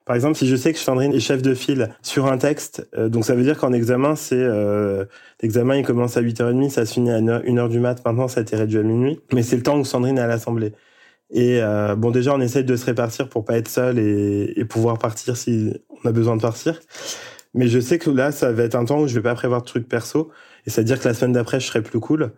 Par 0.07 0.15
exemple, 0.15 0.37
si 0.37 0.47
je 0.47 0.55
sais 0.55 0.73
que 0.73 0.79
Sandrine 0.79 1.13
est 1.13 1.21
chef 1.21 1.43
de 1.43 1.53
file 1.53 1.91
sur 2.01 2.27
un 2.27 2.39
texte, 2.39 2.89
euh, 2.97 3.09
donc 3.09 3.25
ça 3.25 3.35
veut 3.35 3.43
dire 3.43 3.59
qu'en 3.59 3.73
examen, 3.73 4.15
c'est 4.15 4.37
euh, 4.39 5.05
l'examen 5.43 5.77
il 5.77 5.85
commence 5.85 6.17
à 6.17 6.23
8h30, 6.23 6.71
ça 6.71 6.87
se 6.87 6.95
finit 6.95 7.11
à 7.11 7.21
1h 7.21 7.69
du 7.69 7.81
mat, 7.81 8.05
maintenant 8.05 8.29
ça 8.29 8.39
a 8.39 8.43
été 8.45 8.55
réduit 8.55 8.79
à 8.79 8.83
minuit, 8.85 9.21
mais 9.33 9.43
c'est 9.43 9.57
le 9.57 9.65
temps 9.65 9.77
où 9.77 9.85
Sandrine 9.85 10.17
est 10.19 10.21
à 10.21 10.29
l'Assemblée. 10.29 10.73
Et 11.31 11.61
euh, 11.61 11.97
bon, 11.97 12.13
déjà, 12.13 12.35
on 12.35 12.41
essaye 12.41 12.65
de 12.65 12.77
se 12.77 12.87
répartir 12.87 13.29
pour 13.29 13.45
pas 13.45 13.59
être 13.59 13.69
seul 13.69 13.99
et, 13.99 14.53
et, 14.57 14.65
pouvoir 14.65 14.99
partir 14.99 15.37
si 15.37 15.73
on 15.91 16.09
a 16.09 16.13
besoin 16.13 16.37
de 16.37 16.43
partir. 16.43 16.81
Mais 17.55 17.67
je 17.69 17.81
sais 17.81 17.99
que 17.99 18.11
là, 18.11 18.31
ça 18.33 18.53
va 18.53 18.63
être 18.63 18.77
un 18.77 18.85
temps 18.85 19.01
où 19.01 19.09
je 19.09 19.15
vais 19.17 19.23
pas 19.23 19.35
prévoir 19.35 19.63
de 19.63 19.67
trucs 19.67 19.89
perso, 19.89 20.31
et 20.67 20.71
c'est-à-dire 20.71 21.01
que 21.01 21.09
la 21.09 21.15
semaine 21.15 21.33
d'après, 21.33 21.59
je 21.59 21.67
serai 21.67 21.83
plus 21.83 22.01
cool. 22.01 22.33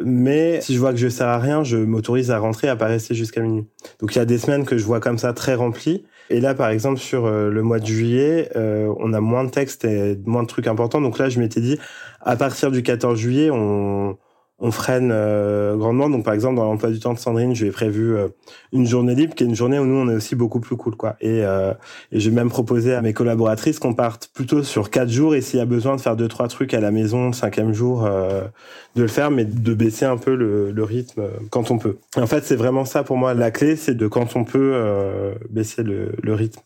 Mais 0.00 0.60
si 0.60 0.74
je 0.74 0.80
vois 0.80 0.92
que 0.92 0.98
je 0.98 1.08
sers 1.08 1.28
à 1.28 1.38
rien, 1.38 1.62
je 1.62 1.76
m'autorise 1.76 2.30
à 2.30 2.38
rentrer, 2.38 2.68
à 2.68 2.76
pas 2.76 2.86
rester 2.86 3.14
jusqu'à 3.14 3.40
minuit. 3.40 3.66
Donc 4.00 4.14
il 4.14 4.18
y 4.18 4.20
a 4.20 4.24
des 4.24 4.38
semaines 4.38 4.64
que 4.64 4.76
je 4.76 4.84
vois 4.84 5.00
comme 5.00 5.18
ça 5.18 5.32
très 5.32 5.54
remplies. 5.54 6.04
Et 6.30 6.40
là, 6.40 6.54
par 6.54 6.70
exemple, 6.70 6.98
sur 6.98 7.26
euh, 7.26 7.50
le 7.50 7.62
mois 7.62 7.78
de 7.78 7.86
juillet, 7.86 8.50
euh, 8.56 8.92
on 8.98 9.12
a 9.12 9.20
moins 9.20 9.44
de 9.44 9.50
textes 9.50 9.84
et 9.84 10.18
moins 10.24 10.42
de 10.42 10.48
trucs 10.48 10.66
importants. 10.66 11.00
Donc 11.00 11.18
là, 11.18 11.28
je 11.28 11.38
m'étais 11.38 11.60
dit, 11.60 11.78
à 12.22 12.36
partir 12.36 12.70
du 12.70 12.82
14 12.82 13.18
juillet, 13.18 13.50
on, 13.50 14.16
on 14.58 14.70
freine 14.70 15.10
euh, 15.12 15.76
grandement. 15.76 16.08
Donc, 16.08 16.24
par 16.24 16.32
exemple, 16.32 16.56
dans 16.56 16.64
l'emploi 16.64 16.90
du 16.90 17.00
temps 17.00 17.12
de 17.12 17.18
Sandrine, 17.18 17.54
je 17.54 17.62
lui 17.62 17.68
ai 17.70 17.72
prévu 17.72 18.16
euh, 18.16 18.28
une 18.72 18.86
journée 18.86 19.14
libre, 19.14 19.34
qui 19.34 19.42
est 19.44 19.46
une 19.46 19.54
journée 19.54 19.78
où 19.78 19.84
nous, 19.84 19.96
on 19.96 20.08
est 20.08 20.14
aussi 20.14 20.36
beaucoup 20.36 20.60
plus 20.60 20.76
cool, 20.76 20.96
quoi. 20.96 21.16
Et, 21.20 21.44
euh, 21.44 21.72
et 22.12 22.20
j'ai 22.20 22.30
même 22.30 22.50
proposé 22.50 22.94
à 22.94 23.02
mes 23.02 23.12
collaboratrices 23.12 23.78
qu'on 23.78 23.94
parte 23.94 24.30
plutôt 24.32 24.62
sur 24.62 24.90
quatre 24.90 25.10
jours 25.10 25.34
et 25.34 25.40
s'il 25.40 25.58
y 25.58 25.62
a 25.62 25.66
besoin 25.66 25.96
de 25.96 26.00
faire 26.00 26.16
deux, 26.16 26.28
trois 26.28 26.48
trucs 26.48 26.72
à 26.72 26.80
la 26.80 26.92
maison, 26.92 27.28
le 27.28 27.32
cinquième 27.32 27.72
jour, 27.72 28.04
de 28.04 29.02
le 29.02 29.08
faire, 29.08 29.30
mais 29.30 29.44
de 29.44 29.74
baisser 29.74 30.04
un 30.04 30.16
peu 30.16 30.34
le, 30.34 30.70
le 30.70 30.84
rythme 30.84 31.24
quand 31.50 31.70
on 31.70 31.78
peut. 31.78 31.98
en 32.16 32.26
fait, 32.26 32.44
c'est 32.44 32.56
vraiment 32.56 32.84
ça 32.84 33.02
pour 33.02 33.16
moi. 33.16 33.34
La 33.34 33.50
clé, 33.50 33.76
c'est 33.76 33.94
de 33.94 34.06
quand 34.06 34.36
on 34.36 34.44
peut 34.44 35.34
baisser 35.50 35.82
le, 35.82 36.12
le 36.22 36.34
rythme. 36.34 36.60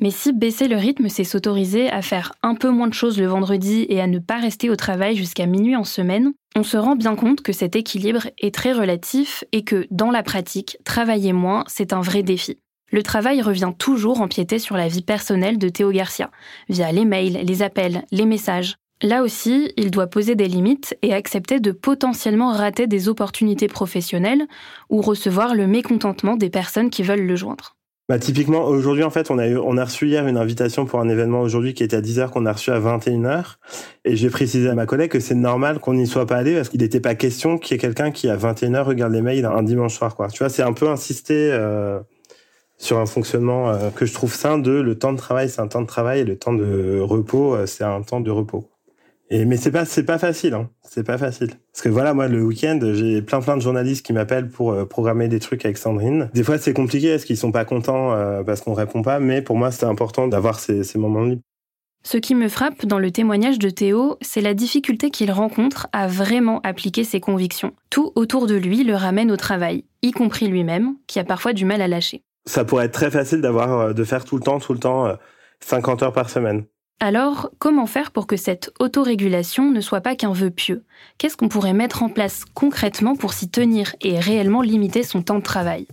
Mais 0.00 0.10
si 0.10 0.32
baisser 0.32 0.66
le 0.66 0.76
rythme, 0.76 1.08
c'est 1.08 1.24
s'autoriser 1.24 1.90
à 1.90 2.00
faire 2.00 2.32
un 2.42 2.54
peu 2.54 2.70
moins 2.70 2.88
de 2.88 2.94
choses 2.94 3.20
le 3.20 3.26
vendredi 3.26 3.86
et 3.88 4.00
à 4.00 4.06
ne 4.06 4.18
pas 4.18 4.38
rester 4.38 4.70
au 4.70 4.76
travail 4.76 5.14
jusqu'à 5.14 5.44
minuit 5.46 5.76
en 5.76 5.84
semaine, 5.84 6.32
on 6.56 6.62
se 6.62 6.76
rend 6.76 6.96
bien 6.96 7.14
compte 7.14 7.42
que 7.42 7.52
cet 7.52 7.76
équilibre 7.76 8.28
est 8.38 8.54
très 8.54 8.72
relatif 8.72 9.44
et 9.52 9.62
que, 9.62 9.86
dans 9.90 10.10
la 10.10 10.22
pratique, 10.22 10.78
travailler 10.84 11.32
moins, 11.32 11.64
c'est 11.68 11.92
un 11.92 12.00
vrai 12.00 12.22
défi. 12.22 12.58
Le 12.90 13.04
travail 13.04 13.40
revient 13.40 13.72
toujours 13.78 14.20
empiéter 14.20 14.58
sur 14.58 14.76
la 14.76 14.88
vie 14.88 15.02
personnelle 15.02 15.58
de 15.58 15.68
Théo 15.68 15.92
Garcia, 15.92 16.30
via 16.68 16.90
les 16.90 17.04
mails, 17.04 17.40
les 17.44 17.62
appels, 17.62 18.04
les 18.10 18.26
messages. 18.26 18.76
Là 19.02 19.22
aussi, 19.22 19.72
il 19.76 19.90
doit 19.90 20.08
poser 20.08 20.34
des 20.34 20.48
limites 20.48 20.96
et 21.02 21.14
accepter 21.14 21.60
de 21.60 21.70
potentiellement 21.70 22.52
rater 22.52 22.86
des 22.86 23.08
opportunités 23.08 23.68
professionnelles 23.68 24.46
ou 24.90 25.00
recevoir 25.00 25.54
le 25.54 25.68
mécontentement 25.68 26.36
des 26.36 26.50
personnes 26.50 26.90
qui 26.90 27.02
veulent 27.04 27.26
le 27.26 27.36
joindre. 27.36 27.76
Bah, 28.10 28.18
typiquement, 28.18 28.64
aujourd'hui, 28.64 29.04
en 29.04 29.10
fait, 29.10 29.30
on 29.30 29.38
a, 29.38 29.46
eu, 29.46 29.56
on 29.56 29.76
a 29.76 29.84
reçu 29.84 30.08
hier 30.08 30.26
une 30.26 30.36
invitation 30.36 30.84
pour 30.84 30.98
un 30.98 31.08
événement 31.08 31.42
aujourd'hui 31.42 31.74
qui 31.74 31.84
était 31.84 31.94
à 31.94 32.00
10h, 32.00 32.30
qu'on 32.30 32.44
a 32.44 32.52
reçu 32.52 32.72
à 32.72 32.80
21h. 32.80 33.54
Et 34.04 34.16
j'ai 34.16 34.30
précisé 34.30 34.68
à 34.68 34.74
ma 34.74 34.84
collègue 34.84 35.12
que 35.12 35.20
c'est 35.20 35.36
normal 35.36 35.78
qu'on 35.78 35.94
n'y 35.94 36.08
soit 36.08 36.26
pas 36.26 36.34
allé 36.34 36.56
parce 36.56 36.70
qu'il 36.70 36.80
n'était 36.80 36.98
pas 36.98 37.14
question 37.14 37.56
qu'il 37.56 37.72
y 37.72 37.74
ait 37.76 37.78
quelqu'un 37.78 38.10
qui, 38.10 38.28
à 38.28 38.36
21h, 38.36 38.82
regarde 38.82 39.12
les 39.12 39.22
mails 39.22 39.44
un 39.44 39.62
dimanche 39.62 39.94
soir, 39.94 40.16
quoi. 40.16 40.26
Tu 40.26 40.40
vois, 40.40 40.48
c'est 40.48 40.64
un 40.64 40.72
peu 40.72 40.88
insister 40.88 41.52
euh, 41.52 42.00
sur 42.78 42.98
un 42.98 43.06
fonctionnement 43.06 43.70
euh, 43.70 43.90
que 43.90 44.06
je 44.06 44.12
trouve 44.12 44.34
sain 44.34 44.58
de 44.58 44.72
le 44.72 44.98
temps 44.98 45.12
de 45.12 45.18
travail, 45.18 45.48
c'est 45.48 45.60
un 45.60 45.68
temps 45.68 45.82
de 45.82 45.86
travail 45.86 46.18
et 46.18 46.24
le 46.24 46.36
temps 46.36 46.52
de 46.52 46.98
repos, 46.98 47.54
euh, 47.54 47.66
c'est 47.66 47.84
un 47.84 48.02
temps 48.02 48.20
de 48.20 48.32
repos. 48.32 48.68
Et, 49.30 49.44
mais 49.44 49.56
c'est 49.56 49.70
pas 49.70 49.84
c'est 49.84 50.02
pas 50.02 50.18
facile, 50.18 50.54
hein. 50.54 50.68
C'est 50.82 51.04
pas 51.04 51.16
facile. 51.16 51.50
Parce 51.72 51.82
que 51.82 51.88
voilà, 51.88 52.14
moi 52.14 52.26
le 52.26 52.42
week-end, 52.42 52.80
j'ai 52.82 53.22
plein 53.22 53.40
plein 53.40 53.56
de 53.56 53.62
journalistes 53.62 54.04
qui 54.04 54.12
m'appellent 54.12 54.48
pour 54.48 54.72
euh, 54.72 54.84
programmer 54.84 55.28
des 55.28 55.38
trucs 55.38 55.64
avec 55.64 55.78
Sandrine. 55.78 56.30
Des 56.34 56.42
fois 56.42 56.58
c'est 56.58 56.72
compliqué 56.72 57.12
parce 57.12 57.24
qu'ils 57.24 57.36
sont 57.36 57.52
pas 57.52 57.64
contents 57.64 58.12
euh, 58.12 58.42
parce 58.42 58.60
qu'on 58.60 58.74
répond 58.74 59.02
pas, 59.02 59.20
mais 59.20 59.40
pour 59.40 59.56
moi 59.56 59.70
c'était 59.70 59.86
important 59.86 60.26
d'avoir 60.26 60.58
ces, 60.58 60.82
ces 60.82 60.98
moments 60.98 61.22
libres. 61.22 61.42
Ce 62.02 62.16
qui 62.16 62.34
me 62.34 62.48
frappe 62.48 62.86
dans 62.86 62.98
le 62.98 63.12
témoignage 63.12 63.58
de 63.58 63.70
Théo, 63.70 64.16
c'est 64.20 64.40
la 64.40 64.54
difficulté 64.54 65.10
qu'il 65.10 65.30
rencontre 65.30 65.86
à 65.92 66.08
vraiment 66.08 66.60
appliquer 66.64 67.04
ses 67.04 67.20
convictions. 67.20 67.72
Tout 67.90 68.10
autour 68.16 68.46
de 68.46 68.54
lui 68.54 68.82
le 68.82 68.96
ramène 68.96 69.30
au 69.30 69.36
travail, 69.36 69.84
y 70.02 70.10
compris 70.10 70.48
lui-même, 70.48 70.96
qui 71.06 71.20
a 71.20 71.24
parfois 71.24 71.52
du 71.52 71.66
mal 71.66 71.82
à 71.82 71.88
lâcher. 71.88 72.22
Ça 72.46 72.64
pourrait 72.64 72.86
être 72.86 72.92
très 72.92 73.10
facile 73.10 73.42
d'avoir 73.42 73.78
euh, 73.78 73.92
de 73.92 74.02
faire 74.02 74.24
tout 74.24 74.36
le 74.36 74.42
temps, 74.42 74.58
tout 74.58 74.72
le 74.72 74.80
temps, 74.80 75.14
50 75.60 76.02
heures 76.02 76.12
par 76.12 76.30
semaine. 76.30 76.64
Alors, 77.02 77.48
comment 77.58 77.86
faire 77.86 78.10
pour 78.10 78.26
que 78.26 78.36
cette 78.36 78.74
autorégulation 78.78 79.70
ne 79.70 79.80
soit 79.80 80.02
pas 80.02 80.16
qu'un 80.16 80.32
vœu 80.32 80.50
pieux? 80.50 80.84
Qu'est-ce 81.16 81.34
qu'on 81.34 81.48
pourrait 81.48 81.72
mettre 81.72 82.02
en 82.02 82.10
place 82.10 82.44
concrètement 82.52 83.16
pour 83.16 83.32
s'y 83.32 83.48
tenir 83.48 83.96
et 84.02 84.20
réellement 84.20 84.60
limiter 84.60 85.02
son 85.02 85.22
temps 85.22 85.38
de 85.38 85.42
travail? 85.42 85.86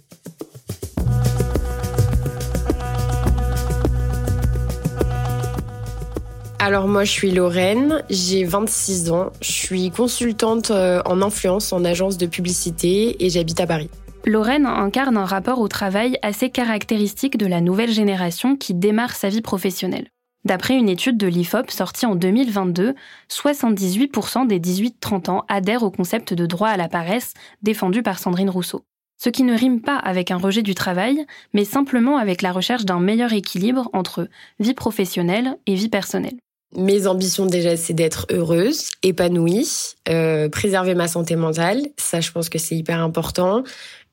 Alors 6.60 6.90
moi 6.90 7.06
je 7.06 7.12
suis 7.12 7.32
Lorraine, 7.32 8.04
j'ai 8.10 8.44
26 8.44 9.10
ans, 9.12 9.32
je 9.40 9.52
suis 9.52 9.90
consultante 9.92 10.72
euh, 10.72 11.02
en 11.06 11.22
influence 11.22 11.72
en 11.72 11.86
agence 11.86 12.18
de 12.18 12.26
publicité 12.26 13.24
et 13.24 13.30
j'habite 13.30 13.62
à 13.62 13.68
Paris. 13.68 13.90
Lorraine 14.26 14.66
incarne 14.66 15.16
un 15.16 15.24
rapport 15.24 15.62
au 15.62 15.70
travail 15.70 16.20
assez 16.22 16.50
caractéristique 16.50 17.38
de 17.38 17.46
la 17.46 17.62
nouvelle 17.62 17.92
génération 17.92 18.58
qui 18.58 18.74
démarre 18.74 19.16
sa 19.16 19.30
vie 19.30 19.42
professionnelle. 19.42 20.10
D'après 20.48 20.76
une 20.76 20.88
étude 20.88 21.18
de 21.18 21.28
l'IFOP 21.28 21.70
sortie 21.72 22.06
en 22.06 22.16
2022, 22.16 22.96
78% 23.30 24.48
des 24.48 24.62
18-30 24.62 25.30
ans 25.30 25.46
adhèrent 25.50 25.84
au 25.84 25.92
concept 25.92 26.34
de 26.34 26.46
droit 26.46 26.70
à 26.70 26.78
la 26.78 26.88
paresse 26.88 27.34
défendu 27.64 28.02
par 28.02 28.18
Sandrine 28.18 28.50
Rousseau. 28.50 28.86
Ce 29.22 29.28
qui 29.28 29.44
ne 29.44 29.54
rime 29.54 29.82
pas 29.82 29.98
avec 29.98 30.32
un 30.32 30.38
rejet 30.38 30.62
du 30.62 30.74
travail, 30.74 31.26
mais 31.54 31.66
simplement 31.66 32.16
avec 32.16 32.42
la 32.42 32.54
recherche 32.54 32.86
d'un 32.86 33.02
meilleur 33.02 33.34
équilibre 33.34 33.90
entre 33.92 34.30
vie 34.62 34.74
professionnelle 34.74 35.58
et 35.66 35.76
vie 35.76 35.90
personnelle. 35.90 36.38
Mes 36.78 37.08
ambitions 37.08 37.46
déjà, 37.46 37.76
c'est 37.76 37.94
d'être 37.94 38.26
heureuse, 38.32 38.92
épanouie, 39.04 39.96
euh, 40.08 40.48
préserver 40.48 40.96
ma 40.96 41.10
santé 41.10 41.36
mentale. 41.36 41.90
Ça, 41.98 42.22
je 42.22 42.32
pense 42.32 42.48
que 42.48 42.58
c'est 42.58 42.76
hyper 42.78 43.02
important. 43.02 43.64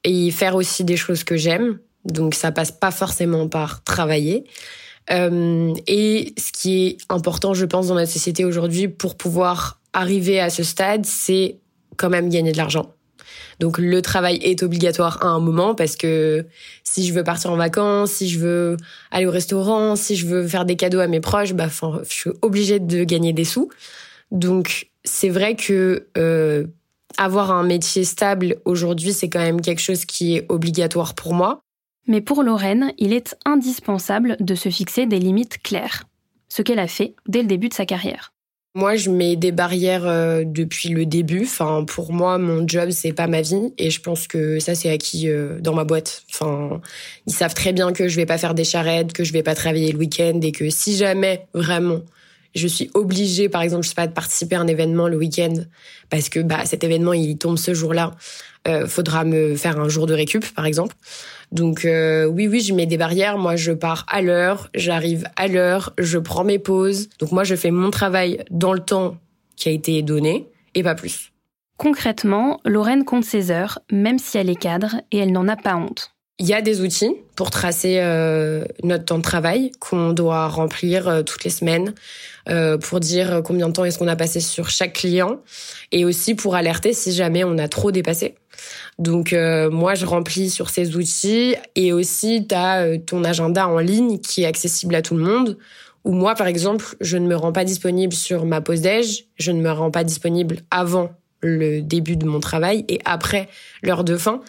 Et 0.03 0.33
faire 0.33 0.57
aussi 0.57 0.83
des 0.83 0.97
choses 0.97 1.23
que 1.23 1.37
j'aime. 1.37 1.79
Donc, 2.05 2.35
ça 2.35 2.51
passe 2.51 2.73
pas 2.73 2.91
forcément 2.91 3.49
par 3.49 3.85
travailler. 3.85 4.45
Euh, 5.11 5.75
et 5.87 6.35
ce 6.39 6.53
qui 6.53 6.87
est 6.87 6.99
important, 7.09 7.55
je 7.55 7.67
pense, 7.67 7.89
dans 7.89 7.95
notre 7.95 8.11
société 8.11 8.45
aujourd'hui 8.45 8.89
pour 8.89 9.17
pouvoir 9.17 9.81
arriver 9.93 10.41
à 10.41 10.51
ce 10.51 10.63
stade, 10.63 11.05
c'est 11.05 11.59
quand 11.97 12.11
même 12.11 12.29
gagner 12.29 12.53
de 12.53 12.57
l'argent. 12.57 12.95
Donc 13.61 13.79
le 13.79 14.03
travail 14.03 14.39
est 14.43 14.63
obligatoire 14.63 15.25
à 15.25 15.29
un 15.29 15.39
moment 15.39 15.75
parce 15.75 15.97
que 15.97 16.45
si 16.83 17.07
je 17.07 17.13
veux 17.13 17.23
partir 17.23 17.53
en 17.53 17.57
vacances, 17.57 18.13
si 18.13 18.29
je 18.29 18.41
veux 18.41 18.77
aller 19.11 19.27
au 19.27 19.31
restaurant, 19.31 19.95
si 19.97 20.17
je 20.17 20.27
veux 20.27 20.47
faire 20.47 20.65
des 20.65 20.77
cadeaux 20.77 20.99
à 20.99 21.07
mes 21.07 21.21
proches, 21.21 21.53
bah 21.53 21.69
je 21.69 22.13
suis 22.13 22.31
obligée 22.43 22.81
de 22.81 23.05
gagner 23.05 23.33
des 23.33 23.45
sous. 23.45 23.71
Donc 24.33 24.89
c'est 25.05 25.29
vrai 25.29 25.55
que 25.55 26.09
euh, 26.17 26.65
avoir 27.17 27.53
un 27.53 27.63
métier 27.63 28.05
stable 28.05 28.57
aujourd'hui, 28.65 29.13
c'est 29.13 29.29
quand 29.29 29.41
même 29.41 29.61
quelque 29.61 29.83
chose 29.83 30.05
qui 30.05 30.37
est 30.37 30.47
obligatoire 30.49 31.15
pour 31.15 31.35
moi. 31.35 31.61
Mais 32.07 32.21
pour 32.21 32.43
Lorraine, 32.43 32.93
il 32.99 33.13
est 33.13 33.37
indispensable 33.45 34.37
de 34.41 34.55
se 34.55 34.69
fixer 34.69 35.07
des 35.07 35.19
limites 35.19 35.63
claires, 35.63 36.05
ce 36.49 36.63
qu'elle 36.63 36.79
a 36.79 36.87
fait 36.87 37.15
dès 37.27 37.43
le 37.43 37.49
début 37.49 37.69
de 37.69 37.75
sa 37.75 37.87
carrière. 37.87 38.33
Moi, 38.77 38.97
je 38.97 39.09
mets 39.09 39.37
des 39.37 39.53
barrières 39.53 40.05
euh, 40.05 40.43
depuis 40.45 40.89
le 40.89 41.07
début. 41.07 41.45
Enfin, 41.45 41.85
pour 41.87 42.13
moi, 42.13 42.39
mon 42.39 42.67
job, 42.67 42.91
c'est 42.91 43.13
pas 43.13 43.29
ma 43.29 43.41
vie, 43.41 43.73
et 43.79 43.91
je 43.91 44.01
pense 44.01 44.27
que 44.27 44.59
ça, 44.59 44.75
c'est 44.75 44.91
acquis 44.91 45.29
euh, 45.29 45.61
dans 45.61 45.75
ma 45.75 45.85
boîte. 45.85 46.25
Enfin, 46.31 46.81
ils 47.27 47.33
savent 47.33 47.55
très 47.55 47.73
bien 47.73 47.93
que 47.93 48.09
je 48.09 48.17
vais 48.17 48.27
pas 48.27 48.37
faire 48.37 48.55
des 48.55 48.65
charrettes, 48.65 49.13
que 49.13 49.23
je 49.23 49.33
vais 49.33 49.45
pas 49.45 49.55
travailler 49.55 49.93
le 49.93 49.99
week-end, 49.99 50.41
et 50.43 50.51
que 50.51 50.71
si 50.71 50.97
jamais 50.97 51.47
vraiment 51.55 52.01
je 52.55 52.69
suis 52.69 52.91
obligée, 52.95 53.49
par 53.49 53.63
exemple, 53.63 53.83
je 53.83 53.89
sais 53.89 53.95
pas, 53.95 54.07
de 54.07 54.13
participer 54.13 54.57
à 54.57 54.61
un 54.61 54.67
événement 54.67 55.09
le 55.09 55.17
week-end 55.17 55.55
parce 56.09 56.29
que 56.29 56.41
bah 56.41 56.65
cet 56.65 56.85
événement 56.85 57.13
il 57.13 57.37
tombe 57.37 57.59
ce 57.59 57.75
jour-là, 57.75 58.13
euh, 58.67 58.87
faudra 58.87 59.25
me 59.25 59.57
faire 59.57 59.79
un 59.79 59.89
jour 59.89 60.07
de 60.07 60.15
récup, 60.15 60.45
par 60.55 60.67
exemple. 60.67 60.97
Donc 61.53 61.85
euh, 61.85 62.25
oui, 62.25 62.49
oui, 62.49 62.61
je 62.61 62.75
mets 62.75 62.87
des 62.87 62.97
barrières. 62.97 63.39
Moi, 63.39 63.57
je 63.57 63.73
pars 63.73 64.07
à 64.09 64.23
l'heure, 64.23 64.71
j'arrive 64.75 65.25
à 65.37 65.49
l'heure, 65.49 65.93
je 65.99 66.19
prends 66.19 66.45
mes 66.45 66.59
pauses. 66.59 67.09
Donc 67.19 67.33
moi, 67.33 67.45
je 67.45 67.55
fais 67.55 67.71
mon 67.71 67.91
travail 67.91 68.45
dans 68.51 68.73
le 68.73 68.81
temps 68.81 69.17
qui 69.57 69.69
a 69.69 69.73
été 69.73 70.03
donné 70.03 70.49
et 70.75 70.83
pas 70.83 70.95
plus. 70.95 71.31
Concrètement, 71.77 72.61
Lorraine 72.65 73.05
compte 73.05 73.25
ses 73.25 73.51
heures, 73.51 73.81
même 73.91 74.19
si 74.19 74.39
elle 74.39 74.49
est 74.49 74.55
cadre, 74.55 74.97
et 75.11 75.19
elle 75.19 75.33
n'en 75.33 75.49
a 75.49 75.57
pas 75.57 75.77
honte. 75.77 76.13
Il 76.39 76.47
y 76.47 76.55
a 76.55 76.63
des 76.63 76.81
outils 76.81 77.15
pour 77.37 77.51
tracer 77.51 77.99
euh, 78.01 78.65
notre 78.83 79.05
temps 79.05 79.19
de 79.19 79.23
travail 79.23 79.71
qu'on 79.79 80.13
doit 80.13 80.49
remplir 80.49 81.09
euh, 81.09 81.23
toutes 81.23 81.45
les 81.45 81.51
semaines 81.51 81.95
euh, 82.49 82.79
pour 82.79 83.01
dire 83.01 83.43
combien 83.45 83.69
de 83.69 83.73
temps 83.73 83.85
est-ce 83.85 83.99
qu'on 83.99 84.09
a 84.09 84.17
passé 84.17 84.41
sur 84.41 84.71
chaque 84.71 84.95
client 84.95 85.41
et 85.93 86.05
aussi 86.05 86.35
pour 86.35 86.55
alerter 86.55 86.93
si 86.93 87.13
jamais 87.13 87.45
on 87.45 87.59
a 87.59 87.69
trop 87.69 87.91
dépassé. 87.91 88.35
Donc 88.99 89.35
moi 89.73 89.95
je 89.95 90.07
remplis 90.07 90.49
sur 90.49 90.71
ces 90.71 90.97
outils 90.97 91.57
et 91.75 91.93
aussi 91.93 92.47
tu 92.49 92.55
as 92.55 92.99
ton 92.99 93.25
agenda 93.25 93.67
en 93.67 93.79
ligne 93.79 94.19
qui 94.19 94.43
est 94.43 94.47
accessible 94.47 94.95
à 94.95 95.03
tout 95.03 95.17
le 95.17 95.25
monde 95.25 95.59
ou 96.05 96.13
moi 96.13 96.35
par 96.35 96.47
exemple, 96.47 96.95
je 97.01 97.17
ne 97.17 97.27
me 97.27 97.35
rends 97.35 97.53
pas 97.53 97.65
disponible 97.65 98.13
sur 98.13 98.47
ma 98.47 98.61
pause 98.61 98.83
déj, 98.83 99.25
je 99.37 99.51
ne 99.51 99.61
me 99.61 99.73
rends 99.73 99.91
pas 99.91 100.05
disponible 100.05 100.59
avant 100.71 101.11
le 101.41 101.81
début 101.81 102.17
de 102.17 102.25
mon 102.25 102.39
travail 102.39 102.85
et 102.89 103.01
après 103.05 103.49
l'heure 103.83 104.05
de 104.05 104.17
fin. 104.17 104.41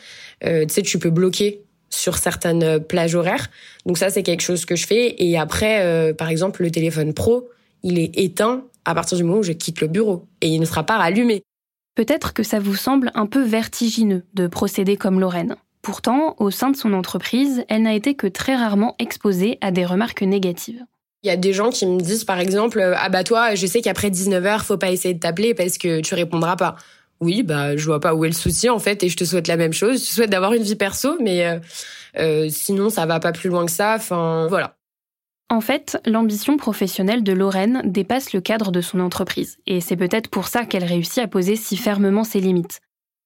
tu 0.42 0.66
sais, 0.70 0.84
tu 0.84 1.00
peux 1.00 1.10
bloquer 1.10 1.66
sur 1.96 2.18
certaines 2.18 2.80
plages 2.80 3.16
horaires. 3.16 3.50
Donc 3.86 3.98
ça, 3.98 4.10
c'est 4.10 4.24
quelque 4.24 4.42
chose 4.42 4.66
que 4.66 4.76
je 4.76 4.86
fais. 4.86 5.16
Et 5.18 5.38
après, 5.38 5.84
euh, 5.84 6.14
par 6.14 6.30
exemple, 6.30 6.64
le 6.64 6.72
téléphone 6.72 7.14
pro, 7.14 7.50
il 7.86 8.00
est 8.00 8.18
éteint 8.18 8.66
à 8.84 8.94
partir 8.94 9.18
du 9.18 9.24
moment 9.24 9.40
où 9.40 9.44
je 9.44 9.54
quitte 9.54 9.80
le 9.80 9.88
bureau 9.88 10.28
et 10.42 10.50
il 10.50 10.60
ne 10.60 10.66
sera 10.66 10.84
pas 10.84 10.98
rallumé. 10.98 11.44
Peut-être 11.96 12.34
que 12.34 12.44
ça 12.44 12.60
vous 12.60 12.76
semble 12.76 13.12
un 13.16 13.28
peu 13.28 13.42
vertigineux 13.42 14.24
de 14.34 14.48
procéder 14.48 14.98
comme 14.98 15.22
Lorraine. 15.22 15.56
Pourtant, 15.82 16.36
au 16.40 16.52
sein 16.52 16.72
de 16.72 16.76
son 16.76 16.94
entreprise, 16.94 17.64
elle 17.70 17.84
n'a 17.84 17.94
été 17.94 18.16
que 18.16 18.28
très 18.28 18.56
rarement 18.56 18.96
exposée 19.00 19.60
à 19.62 19.72
des 19.72 19.86
remarques 19.86 20.24
négatives. 20.24 20.84
Il 21.24 21.28
y 21.28 21.30
a 21.30 21.38
des 21.38 21.54
gens 21.54 21.70
qui 21.70 21.86
me 21.86 22.00
disent 22.00 22.26
par 22.26 22.40
exemple 22.40 22.82
ah 22.98 23.10
bah 23.10 23.24
toi 23.24 23.56
je 23.56 23.66
sais 23.66 23.82
qu'après 23.82 24.10
19h 24.10 24.60
faut 24.60 24.78
pas 24.78 24.92
essayer 24.92 25.14
de 25.14 25.20
t'appeler 25.20 25.54
parce 25.54 25.78
que 25.78 26.02
tu 26.02 26.14
répondras 26.14 26.56
pas 26.56 26.76
oui, 27.22 27.44
bah, 27.44 27.78
je 27.78 27.86
vois 27.86 28.00
pas 28.00 28.14
où 28.14 28.26
est 28.26 28.30
le 28.30 28.34
souci 28.34 28.70
en 28.70 28.80
fait, 28.80 29.02
et 29.04 29.10
je 29.10 29.16
te 29.16 29.24
souhaite 29.24 29.48
la 29.48 29.56
même 29.56 29.74
chose. 29.74 30.02
Je 30.04 30.10
te 30.10 30.14
souhaite 30.14 30.30
d'avoir 30.30 30.54
une 30.54 30.64
vie 30.64 30.76
perso, 30.76 31.18
mais 31.22 31.46
euh, 31.46 31.60
euh, 32.18 32.50
sinon 32.50 32.90
ça 32.90 33.06
va 33.06 33.20
pas 33.20 33.32
plus 33.32 33.50
loin 33.50 33.66
que 33.66 33.72
ça. 33.72 33.96
Enfin, 33.96 34.48
voilà. 34.50 34.76
En 35.50 35.62
fait, 35.62 36.00
l'ambition 36.06 36.58
professionnelle 36.58 37.24
de 37.24 37.32
Lorraine 37.32 37.82
dépasse 37.86 38.34
le 38.34 38.42
cadre 38.42 38.72
de 38.72 38.82
son 38.82 39.00
entreprise, 39.00 39.58
et 39.68 39.80
c'est 39.80 39.96
peut-être 39.96 40.30
pour 40.30 40.48
ça 40.48 40.66
qu'elle 40.66 40.84
réussit 40.84 41.20
à 41.20 41.28
poser 41.28 41.56
si 41.56 41.78
fermement 41.78 42.24
ses 42.24 42.40
limites. 42.40 42.82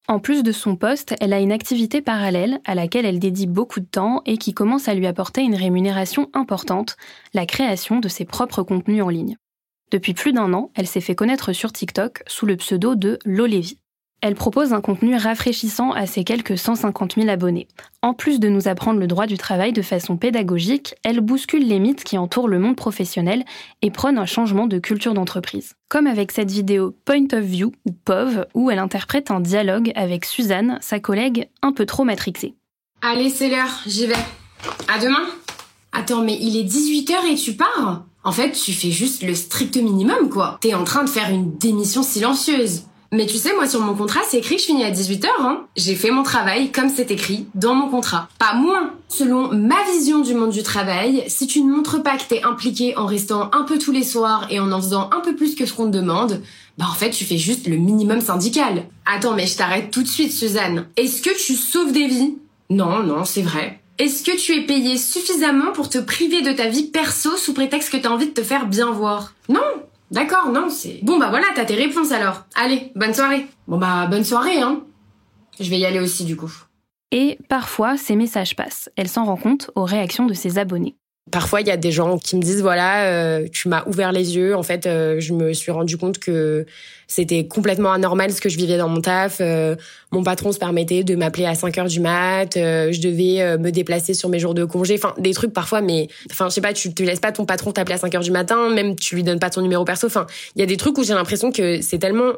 En 0.09 0.19
plus 0.19 0.43
de 0.43 0.51
son 0.51 0.75
poste, 0.75 1.15
elle 1.21 1.33
a 1.33 1.39
une 1.39 1.51
activité 1.51 2.01
parallèle 2.01 2.59
à 2.65 2.75
laquelle 2.75 3.05
elle 3.05 3.19
dédie 3.19 3.47
beaucoup 3.47 3.79
de 3.79 3.85
temps 3.85 4.21
et 4.25 4.37
qui 4.37 4.53
commence 4.53 4.87
à 4.87 4.95
lui 4.95 5.07
apporter 5.07 5.41
une 5.41 5.55
rémunération 5.55 6.29
importante, 6.33 6.97
la 7.33 7.45
création 7.45 7.99
de 7.99 8.09
ses 8.09 8.25
propres 8.25 8.63
contenus 8.63 9.03
en 9.03 9.09
ligne. 9.09 9.37
Depuis 9.91 10.13
plus 10.13 10.33
d'un 10.33 10.51
an, 10.53 10.71
elle 10.75 10.87
s'est 10.87 10.99
fait 10.99 11.15
connaître 11.15 11.53
sur 11.53 11.71
TikTok 11.71 12.23
sous 12.27 12.45
le 12.45 12.57
pseudo 12.57 12.95
de 12.95 13.19
Lolevi. 13.23 13.77
Elle 14.21 14.35
propose 14.35 14.73
un 14.73 14.81
contenu 14.81 15.15
rafraîchissant 15.15 15.91
à 15.91 16.05
ses 16.05 16.25
quelques 16.25 16.57
150 16.57 17.15
000 17.15 17.29
abonnés. 17.29 17.67
En 18.01 18.13
plus 18.13 18.39
de 18.39 18.49
nous 18.49 18.67
apprendre 18.67 18.99
le 18.99 19.07
droit 19.07 19.27
du 19.27 19.37
travail 19.37 19.71
de 19.71 19.81
façon 19.81 20.17
pédagogique, 20.17 20.95
elle 21.03 21.21
bouscule 21.21 21.65
les 21.65 21.79
mythes 21.79 22.03
qui 22.03 22.17
entourent 22.17 22.49
le 22.49 22.59
monde 22.59 22.75
professionnel 22.75 23.45
et 23.81 23.91
prône 23.91 24.17
un 24.17 24.25
changement 24.25 24.67
de 24.67 24.77
culture 24.77 25.13
d'entreprise. 25.13 25.75
Comme 25.87 26.05
avec 26.05 26.33
cette 26.33 26.51
vidéo 26.51 26.93
Point 27.05 27.27
of 27.31 27.43
View 27.43 27.71
ou 27.85 27.91
POV 27.91 28.45
où 28.53 28.69
elle 28.69 28.79
interprète 28.79 29.31
un 29.31 29.39
dialogue 29.39 29.91
avec 29.95 30.25
Suzanne, 30.25 30.79
sa 30.81 30.99
collègue 30.99 31.47
un 31.61 31.71
peu 31.71 31.85
trop 31.85 32.03
matrixée. 32.03 32.55
Allez, 33.01 33.29
c'est 33.29 33.49
l'heure, 33.49 33.81
j'y 33.87 34.07
vais. 34.07 34.15
À 34.93 34.99
demain. 34.99 35.27
Attends, 35.93 36.23
mais 36.23 36.37
il 36.41 36.57
est 36.57 36.69
18h 36.69 37.31
et 37.31 37.35
tu 37.35 37.53
pars? 37.53 38.03
En 38.25 38.33
fait, 38.33 38.51
tu 38.51 38.73
fais 38.73 38.91
juste 38.91 39.23
le 39.23 39.33
strict 39.33 39.77
minimum, 39.77 40.29
quoi. 40.29 40.57
T'es 40.59 40.73
en 40.73 40.83
train 40.83 41.05
de 41.05 41.09
faire 41.09 41.29
une 41.29 41.57
démission 41.57 42.03
silencieuse. 42.03 42.83
Mais 43.11 43.25
tu 43.25 43.37
sais, 43.37 43.53
moi 43.55 43.67
sur 43.67 43.81
mon 43.81 43.95
contrat, 43.95 44.21
c'est 44.27 44.37
écrit 44.37 44.55
que 44.55 44.61
je 44.61 44.67
finis 44.67 44.83
à 44.83 44.91
18h. 44.91 45.27
Hein. 45.39 45.65
J'ai 45.75 45.95
fait 45.95 46.11
mon 46.11 46.21
travail 46.21 46.71
comme 46.71 46.89
c'est 46.89 47.09
écrit 47.09 47.47
dans 47.55 47.73
mon 47.73 47.89
contrat. 47.89 48.29
Pas 48.37 48.53
moins. 48.53 48.93
Selon 49.07 49.51
ma 49.51 49.83
vision 49.91 50.19
du 50.19 50.35
monde 50.35 50.51
du 50.51 50.61
travail, 50.61 51.23
si 51.27 51.47
tu 51.47 51.61
ne 51.61 51.71
montres 51.71 52.03
pas 52.03 52.17
que 52.17 52.23
t'es 52.23 52.43
impliqué 52.43 52.95
en 52.97 53.07
restant 53.07 53.49
un 53.53 53.63
peu 53.63 53.79
tous 53.79 53.91
les 53.91 54.03
soirs 54.03 54.45
et 54.51 54.59
en 54.59 54.71
en 54.71 54.79
faisant 54.79 55.09
un 55.11 55.21
peu 55.21 55.35
plus 55.35 55.55
que 55.55 55.65
ce 55.65 55.73
qu'on 55.73 55.87
te 55.87 55.97
demande, 55.97 56.41
bah 56.77 56.85
en 56.87 56.93
fait 56.93 57.09
tu 57.09 57.25
fais 57.25 57.37
juste 57.37 57.67
le 57.67 57.77
minimum 57.77 58.21
syndical. 58.21 58.83
Attends, 59.07 59.33
mais 59.33 59.47
je 59.47 59.57
t'arrête 59.57 59.89
tout 59.89 60.03
de 60.03 60.07
suite, 60.07 60.31
Suzanne. 60.31 60.85
Est-ce 60.95 61.23
que 61.23 61.35
tu 61.35 61.55
sauves 61.55 61.91
des 61.91 62.07
vies? 62.07 62.37
Non, 62.69 63.01
non, 63.01 63.25
c'est 63.25 63.41
vrai. 63.41 63.79
Est-ce 63.97 64.23
que 64.23 64.37
tu 64.37 64.55
es 64.55 64.65
payé 64.65 64.97
suffisamment 64.97 65.71
pour 65.73 65.89
te 65.89 65.97
priver 65.97 66.41
de 66.41 66.53
ta 66.53 66.67
vie 66.67 66.83
perso 66.83 67.35
sous 67.35 67.53
prétexte 67.53 67.91
que 67.91 67.97
t'as 67.97 68.09
envie 68.09 68.27
de 68.27 68.33
te 68.33 68.43
faire 68.43 68.67
bien 68.67 68.91
voir? 68.91 69.33
Non 69.49 69.59
D'accord, 70.11 70.51
non, 70.51 70.69
c'est... 70.69 70.99
Bon 71.03 71.19
bah 71.19 71.29
voilà, 71.29 71.45
t'as 71.55 71.65
tes 71.65 71.75
réponses 71.75 72.11
alors. 72.11 72.45
Allez, 72.55 72.91
bonne 72.95 73.13
soirée. 73.13 73.47
Bon 73.67 73.77
bah 73.77 74.07
bonne 74.07 74.23
soirée, 74.23 74.59
hein. 74.59 74.81
Je 75.59 75.69
vais 75.69 75.77
y 75.77 75.85
aller 75.85 75.99
aussi 75.99 76.25
du 76.25 76.35
coup. 76.35 76.51
Et 77.11 77.37
parfois, 77.49 77.97
ces 77.97 78.15
messages 78.15 78.55
passent. 78.55 78.89
Elle 78.95 79.07
s'en 79.07 79.25
rend 79.25 79.37
compte 79.37 79.71
aux 79.75 79.83
réactions 79.83 80.25
de 80.25 80.33
ses 80.33 80.57
abonnés. 80.57 80.95
Parfois, 81.31 81.61
il 81.61 81.67
y 81.67 81.71
a 81.71 81.77
des 81.77 81.91
gens 81.91 82.17
qui 82.17 82.35
me 82.35 82.41
disent 82.41 82.61
voilà, 82.61 83.05
euh, 83.05 83.47
tu 83.51 83.67
m'as 83.67 83.83
ouvert 83.87 84.11
les 84.11 84.35
yeux. 84.35 84.55
En 84.55 84.63
fait, 84.63 84.85
euh, 84.85 85.19
je 85.19 85.33
me 85.33 85.53
suis 85.53 85.71
rendu 85.71 85.97
compte 85.97 86.17
que 86.17 86.65
c'était 87.07 87.45
complètement 87.47 87.91
anormal 87.91 88.31
ce 88.31 88.41
que 88.41 88.49
je 88.49 88.57
vivais 88.57 88.77
dans 88.77 88.89
mon 88.89 89.01
taf. 89.01 89.37
Euh, 89.41 89.75
mon 90.11 90.23
patron 90.23 90.51
se 90.51 90.59
permettait 90.59 91.03
de 91.03 91.15
m'appeler 91.15 91.45
à 91.45 91.55
5 91.55 91.77
heures 91.77 91.87
du 91.87 91.99
mat. 91.99 92.53
je 92.55 93.01
devais 93.01 93.57
me 93.57 93.71
déplacer 93.71 94.13
sur 94.13 94.29
mes 94.29 94.39
jours 94.39 94.53
de 94.53 94.65
congé. 94.65 94.95
Enfin, 94.95 95.13
des 95.17 95.33
trucs 95.33 95.53
parfois, 95.53 95.81
mais 95.81 96.07
enfin, 96.31 96.49
je 96.49 96.55
sais 96.55 96.61
pas, 96.61 96.73
tu 96.73 96.93
te 96.93 97.03
laisses 97.03 97.19
pas 97.19 97.31
ton 97.31 97.45
patron 97.45 97.71
t'appeler 97.71 97.95
à 97.95 97.99
5 97.99 98.15
heures 98.15 98.21
du 98.21 98.31
matin, 98.31 98.69
même 98.69 98.95
tu 98.95 99.15
lui 99.15 99.23
donnes 99.23 99.39
pas 99.39 99.49
ton 99.49 99.61
numéro 99.61 99.85
perso. 99.85 100.07
Enfin, 100.07 100.25
il 100.55 100.59
y 100.59 100.63
a 100.63 100.67
des 100.67 100.77
trucs 100.77 100.97
où 100.97 101.03
j'ai 101.03 101.13
l'impression 101.13 101.51
que 101.51 101.81
c'est 101.81 101.99
tellement 101.99 102.33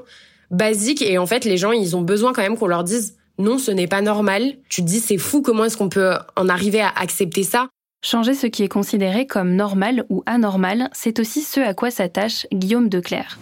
basique 0.49 1.01
et 1.01 1.17
en 1.17 1.25
fait, 1.25 1.45
les 1.45 1.57
gens, 1.57 1.71
ils 1.71 1.95
ont 1.95 2.01
besoin 2.01 2.33
quand 2.33 2.41
même 2.41 2.57
qu'on 2.57 2.67
leur 2.67 2.83
dise 2.83 3.15
non, 3.37 3.57
ce 3.57 3.71
n'est 3.71 3.87
pas 3.87 4.01
normal. 4.01 4.53
Tu 4.69 4.81
te 4.81 4.87
dis 4.87 4.99
c'est 4.99 5.17
fou, 5.17 5.41
comment 5.41 5.65
est-ce 5.65 5.77
qu'on 5.77 5.89
peut 5.89 6.13
en 6.35 6.49
arriver 6.49 6.81
à 6.81 6.89
accepter 6.89 7.43
ça? 7.43 7.67
Changer 8.03 8.33
ce 8.33 8.47
qui 8.47 8.63
est 8.63 8.67
considéré 8.67 9.27
comme 9.27 9.55
normal 9.55 10.05
ou 10.09 10.23
anormal, 10.25 10.89
c'est 10.91 11.19
aussi 11.19 11.43
ce 11.43 11.59
à 11.59 11.75
quoi 11.75 11.91
s'attache 11.91 12.47
Guillaume 12.51 12.89
Declerc. 12.89 13.37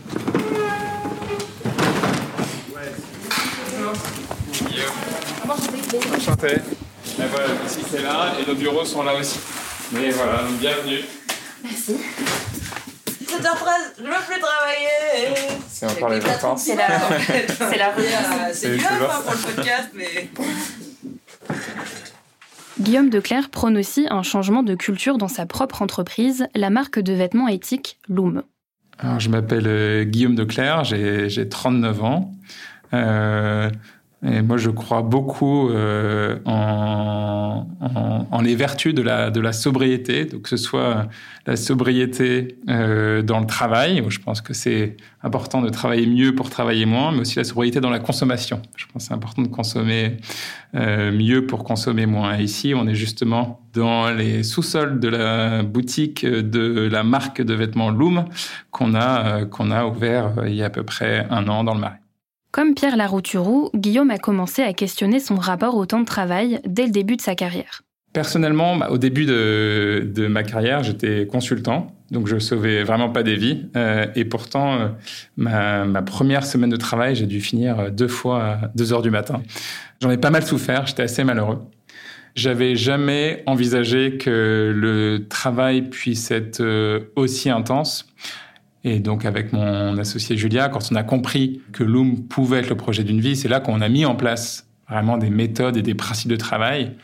Enchanté. 6.14 6.48
Et 6.56 7.26
voilà, 7.32 7.48
ici 7.66 7.80
c'est 7.90 8.02
là 8.04 8.34
et 8.38 8.46
nos 8.46 8.54
bureaux 8.56 8.84
sont 8.84 9.04
là 9.04 9.16
aussi. 9.16 9.40
Mais 9.94 10.10
voilà, 10.10 10.44
bienvenue. 10.60 11.06
Merci. 11.64 11.94
7h13, 13.24 13.44
je 13.98 14.04
veux 14.04 14.10
plus 14.10 14.42
travailler. 14.42 15.60
C'est 15.70 15.86
encore 15.86 16.10
les 16.10 16.20
vacances. 16.20 16.64
C'est 16.64 16.76
la, 16.76 16.90
c'est 17.48 17.78
la 17.78 18.54
C'est 18.54 18.76
du 18.76 18.84
hein, 18.84 18.90
pour 19.24 19.32
le 19.32 19.56
podcast, 19.56 19.90
mais. 19.94 20.30
Guillaume 22.80 23.10
Declerc 23.10 23.50
prône 23.50 23.78
aussi 23.78 24.08
un 24.10 24.24
changement 24.24 24.64
de 24.64 24.74
culture 24.74 25.18
dans 25.18 25.28
sa 25.28 25.46
propre 25.46 25.82
entreprise, 25.82 26.48
la 26.56 26.70
marque 26.70 27.00
de 27.00 27.12
vêtements 27.12 27.50
éthiques 27.50 28.00
Loom. 28.08 28.44
Je 29.18 29.30
m'appelle 29.30 29.68
euh, 29.68 30.04
Guillaume 30.06 30.36
Declerc, 30.36 30.86
j'ai 30.86 31.50
39 31.50 32.04
ans. 32.04 32.32
Euh, 32.94 33.70
et 34.26 34.42
moi, 34.42 34.58
je 34.58 34.70
crois 34.70 35.02
beaucoup 35.02 35.70
euh, 35.70 36.40
en, 36.44 37.66
en, 37.80 38.28
en, 38.30 38.42
les 38.42 38.56
vertus 38.56 38.94
de 38.94 39.02
la, 39.02 39.32
de 39.32 39.40
la 39.40 39.54
sobriété, 39.54 40.26
donc 40.26 40.42
que 40.42 40.50
ce 40.50 40.58
soit 40.58 41.08
la 41.46 41.56
sobriété 41.56 42.58
euh, 42.68 43.22
dans 43.22 43.40
le 43.40 43.46
travail, 43.46 44.02
où 44.02 44.10
je 44.10 44.20
pense 44.20 44.42
que 44.42 44.54
c'est 44.54 44.98
important 45.24 45.62
de 45.62 45.70
travailler 45.70 46.06
mieux 46.06 46.36
pour 46.36 46.50
travailler 46.50 46.86
moins, 46.86 47.14
mais 47.14 47.22
aussi 47.22 47.38
la 47.38 47.46
sobriété 47.46 47.80
dans 47.80 47.90
la 47.90 48.00
consommation. 48.00 48.62
Je 48.76 48.86
pense 48.88 49.04
que 49.04 49.08
c'est 49.08 49.14
important 49.14 49.42
de 49.42 49.48
consommer 49.48 50.18
euh, 50.76 51.14
mieux 51.14 51.48
pour 51.48 51.64
consommer 51.64 52.06
moins. 52.06 52.36
Ici, 52.38 52.74
on 52.76 52.88
est 52.88 52.96
justement 52.96 53.62
dans 53.74 54.10
les 54.12 54.44
sous-sols 54.44 55.00
de 55.00 55.08
la 55.08 55.64
boutique 55.64 56.26
de 56.26 56.90
la 56.92 57.04
marque 57.04 57.42
de 57.42 57.54
vêtements 57.54 57.90
Loom 57.90 58.26
qu'on 58.70 58.96
a, 58.96 59.28
euh, 59.28 59.46
qu'on 59.46 59.72
a 59.72 59.86
ouvert 59.86 60.40
euh, 60.40 60.50
il 60.50 60.56
y 60.56 60.62
a 60.62 60.66
à 60.66 60.70
peu 60.70 60.84
près 60.84 61.26
un 61.30 61.48
an 61.48 61.64
dans 61.64 61.74
le 61.74 61.80
Marais. 61.80 62.02
Comme 62.52 62.74
Pierre 62.74 62.98
Larouturou, 62.98 63.70
Guillaume 63.76 64.10
a 64.10 64.18
commencé 64.18 64.64
à 64.64 64.74
questionner 64.74 65.20
son 65.20 65.36
rapport 65.36 65.76
au 65.76 65.86
temps 65.86 66.00
de 66.00 66.06
travail 66.06 66.60
dès 66.66 66.86
le 66.86 66.92
début 66.92 67.16
de 67.16 67.22
sa 67.22 67.36
carrière. 67.36 67.84
Personnellement, 68.12 68.76
bah, 68.76 68.90
au 68.90 68.98
début 68.98 69.26
de, 69.26 70.28
ma 70.28 70.42
carrière, 70.42 70.82
j'étais 70.82 71.28
consultant, 71.28 71.96
donc 72.10 72.28
je 72.28 72.40
sauvais 72.40 72.84
vraiment 72.84 73.10
pas 73.10 73.22
des 73.22 73.36
vies. 73.36 73.68
Euh, 73.76 74.08
et 74.16 74.26
pourtant, 74.26 74.80
euh, 74.80 74.88
ma, 75.38 76.02
première 76.02 76.44
semaine 76.44 76.72
de 76.72 76.76
travail, 76.76 77.16
j'ai 77.16 77.28
dû 77.28 77.40
finir 77.40 77.92
deux 77.92 78.08
fois 78.08 78.44
à 78.44 78.72
2 78.74 78.94
heures 78.94 79.04
du 79.04 79.12
matin. 79.12 79.44
J'en 80.02 80.10
ai 80.10 80.18
pas 80.18 80.32
mal 80.32 80.44
souffert, 80.44 80.88
j'étais 80.88 81.04
assez 81.04 81.24
malheureux. 81.24 81.60
J'avais 82.36 82.76
jamais 82.76 83.44
envisagé 83.46 84.18
que 84.18 84.74
le 84.76 85.28
travail 85.28 85.90
puisse 85.90 86.32
être 86.32 86.62
euh, 86.62 87.12
aussi 87.16 87.50
intense. 87.50 88.08
Et 88.84 89.00
donc, 89.00 89.26
avec 89.26 89.52
mon 89.52 89.98
associé 89.98 90.38
Julia, 90.38 90.70
quand 90.70 90.92
on 90.92 90.96
a 90.96 91.04
compris 91.04 91.62
que 91.74 91.84
Loom 91.84 92.28
pouvait 92.28 92.60
être 92.60 92.70
le 92.70 92.78
projet 92.78 93.04
d'une 93.04 93.20
vie, 93.20 93.36
c'est 93.36 93.50
là 93.50 93.60
qu'on 93.60 93.82
a 93.82 93.90
mis 93.90 94.06
en 94.06 94.16
place 94.16 94.68
vraiment 94.90 95.18
des 95.18 95.30
méthodes 95.30 95.78
et 95.78 95.82
des 95.82 95.96
principes 95.96 96.32
de 96.32 96.38
travail 96.38 96.96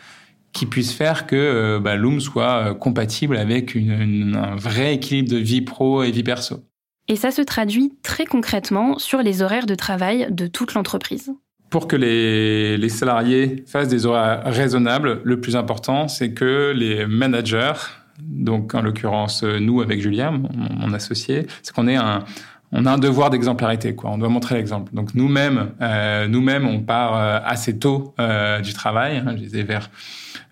qui 0.54 0.66
puissent 0.66 0.94
faire 0.94 1.28
que 1.28 1.36
euh, 1.36 1.80
bah, 1.80 1.96
Loom 1.96 2.22
soit 2.22 2.70
euh, 2.70 2.74
compatible 2.74 3.36
avec 3.36 3.76
une, 3.76 4.36
un 4.36 4.56
vrai 4.56 4.96
équilibre 4.96 5.30
de 5.30 5.38
vie 5.38 5.62
pro 5.62 6.02
et 6.04 6.12
vie 6.12 6.24
perso. 6.24 6.64
Et 7.08 7.18
ça 7.18 7.30
se 7.30 7.42
traduit 7.42 7.94
très 8.04 8.26
concrètement 8.26 8.98
sur 8.98 9.22
les 9.22 9.42
horaires 9.42 9.66
de 9.66 9.76
travail 9.76 10.28
de 10.32 10.48
toute 10.48 10.74
l'entreprise. 10.74 11.32
Pour 11.70 11.88
que 11.88 11.96
les, 11.96 12.78
les, 12.78 12.90
salariés 12.90 13.64
fassent 13.68 13.90
des 13.90 14.06
horaires 14.06 14.44
raisonnables, 14.46 15.22
le 15.24 15.42
plus 15.42 15.56
important, 15.58 16.08
c'est 16.08 16.32
que 16.32 16.72
les 16.74 17.06
managers, 17.06 17.74
donc 18.20 18.76
en 18.76 18.82
l'occurrence 18.82 19.44
nous 19.44 19.82
avec 19.82 20.02
Julien, 20.02 20.32
mon, 20.32 20.94
associé, 20.94 21.48
c'est 21.62 21.74
qu'on 21.74 21.88
ait 21.88 21.96
un, 21.96 22.24
on 22.72 22.86
a 22.86 22.92
un 22.92 22.98
devoir 22.98 23.30
d'exemplarité, 23.30 23.96
quoi. 23.96 24.12
On 24.12 24.18
doit 24.18 24.30
montrer 24.30 24.56
l'exemple. 24.56 24.94
Donc 24.94 25.14
nous-mêmes, 25.14 25.72
euh, 25.82 26.28
nous-mêmes, 26.28 26.68
on 26.68 26.82
part 26.82 27.16
euh, 27.16 27.40
assez 27.46 27.78
tôt 27.80 28.14
euh, 28.20 28.60
du 28.60 28.74
travail. 28.74 29.18
Hein, 29.18 29.34
je 29.38 29.44
disais 29.44 29.64
vers 29.64 29.90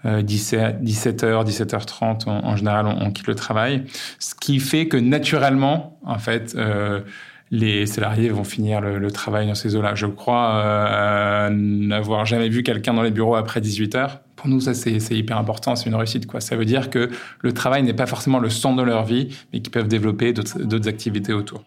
17, 0.05 0.81
17h, 0.83 1.45
17h30, 1.45 2.27
en, 2.27 2.55
général, 2.57 2.87
on, 2.87 3.11
quitte 3.11 3.27
le 3.27 3.35
travail. 3.35 3.85
Ce 4.19 4.35
qui 4.35 4.59
fait 4.59 4.87
que 4.89 4.97
naturellement, 4.97 5.97
en 6.05 6.17
fait, 6.17 6.57
les 7.51 7.85
salariés 7.85 8.27
vont 8.27 8.43
finir 8.43 8.81
le, 8.81 8.99
le 8.99 9.11
travail 9.11 9.47
dans 9.47 9.55
ces 9.55 9.77
eaux-là. 9.77 9.95
Je 9.95 10.07
crois 10.07 11.49
n'avoir 11.51 12.25
jamais 12.25 12.49
vu 12.49 12.63
quelqu'un 12.63 12.93
dans 12.93 13.01
les 13.01 13.11
bureaux 13.11 13.35
après 13.35 13.61
18h. 13.61 14.22
Pour 14.43 14.49
nous, 14.49 14.59
ça, 14.59 14.73
c'est 14.73 15.15
hyper 15.15 15.37
important, 15.37 15.77
c'est 15.77 15.85
une 15.85 15.95
réussite. 15.95 16.27
Quoi. 16.27 16.41
Ça 16.41 16.57
veut 16.57 16.65
dire 16.65 16.89
que 16.89 17.09
le 17.39 17.53
travail 17.53 17.81
n'est 17.81 17.93
pas 17.93 18.05
forcément 18.05 18.39
le 18.39 18.49
centre 18.49 18.75
de 18.75 18.83
leur 18.83 19.05
vie, 19.05 19.29
mais 19.53 19.61
qu'ils 19.61 19.71
peuvent 19.71 19.87
développer 19.87 20.33
d'autres 20.33 20.89
activités 20.89 21.31
autour. 21.31 21.63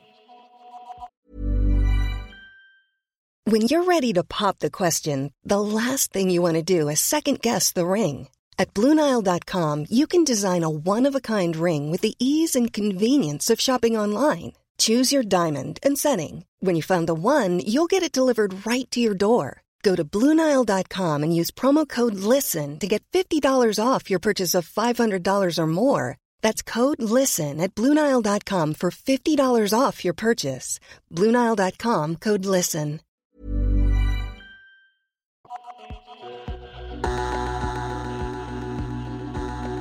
When 3.51 3.63
you're 3.63 3.83
ready 3.83 4.13
to 4.13 4.23
pop 4.23 4.59
the 4.59 4.69
question, 4.69 5.31
the 5.43 5.59
last 5.59 6.13
thing 6.13 6.29
you 6.29 6.43
want 6.43 6.53
to 6.53 6.63
do 6.63 6.91
is 6.91 7.01
second 7.01 7.41
guess 7.41 7.73
the 7.73 7.87
ring. 7.87 8.29
At 8.59 8.75
Bluenile.com, 8.75 9.87
you 9.89 10.07
can 10.07 10.23
design 10.23 10.63
a 10.63 10.69
one-of-a-kind 10.69 11.57
ring 11.57 11.91
with 11.91 12.03
the 12.03 12.15
ease 12.19 12.55
and 12.55 12.71
convenience 12.71 13.49
of 13.49 13.59
shopping 13.59 13.97
online. 13.97 14.53
Choose 14.77 15.15
your 15.15 15.23
diamond 15.23 15.79
and 15.83 15.97
setting. 15.97 16.45
When 16.61 16.77
you 16.77 16.83
find 16.83 17.09
the 17.09 17.15
one, 17.15 17.61
you'll 17.61 17.87
get 17.87 18.03
it 18.03 18.13
delivered 18.13 18.67
right 18.67 18.91
to 18.91 19.01
your 19.01 19.15
door. 19.15 19.63
Go 19.87 19.95
to 19.95 20.05
Bluenile.com 20.05 21.23
and 21.23 21.33
use 21.41 21.53
promo 21.53 21.89
code 21.89 22.17
LISTEN 22.17 22.81
to 22.81 22.89
get 22.89 23.05
$50 23.13 23.79
off 23.79 24.11
your 24.11 24.19
purchase 24.19 24.53
of 24.59 24.69
$500 24.69 25.59
or 25.59 25.67
more. 25.69 26.17
That's 26.43 26.61
code 26.61 27.01
LISTEN 27.01 27.61
at 27.61 27.73
Bluenile.com 27.77 28.75
for 28.75 28.91
$50 28.91 29.73
off 29.73 30.05
your 30.05 30.15
purchase. 30.15 30.81
Bluenile.com 31.13 32.17
code 32.17 32.45
LISTEN. 32.45 33.01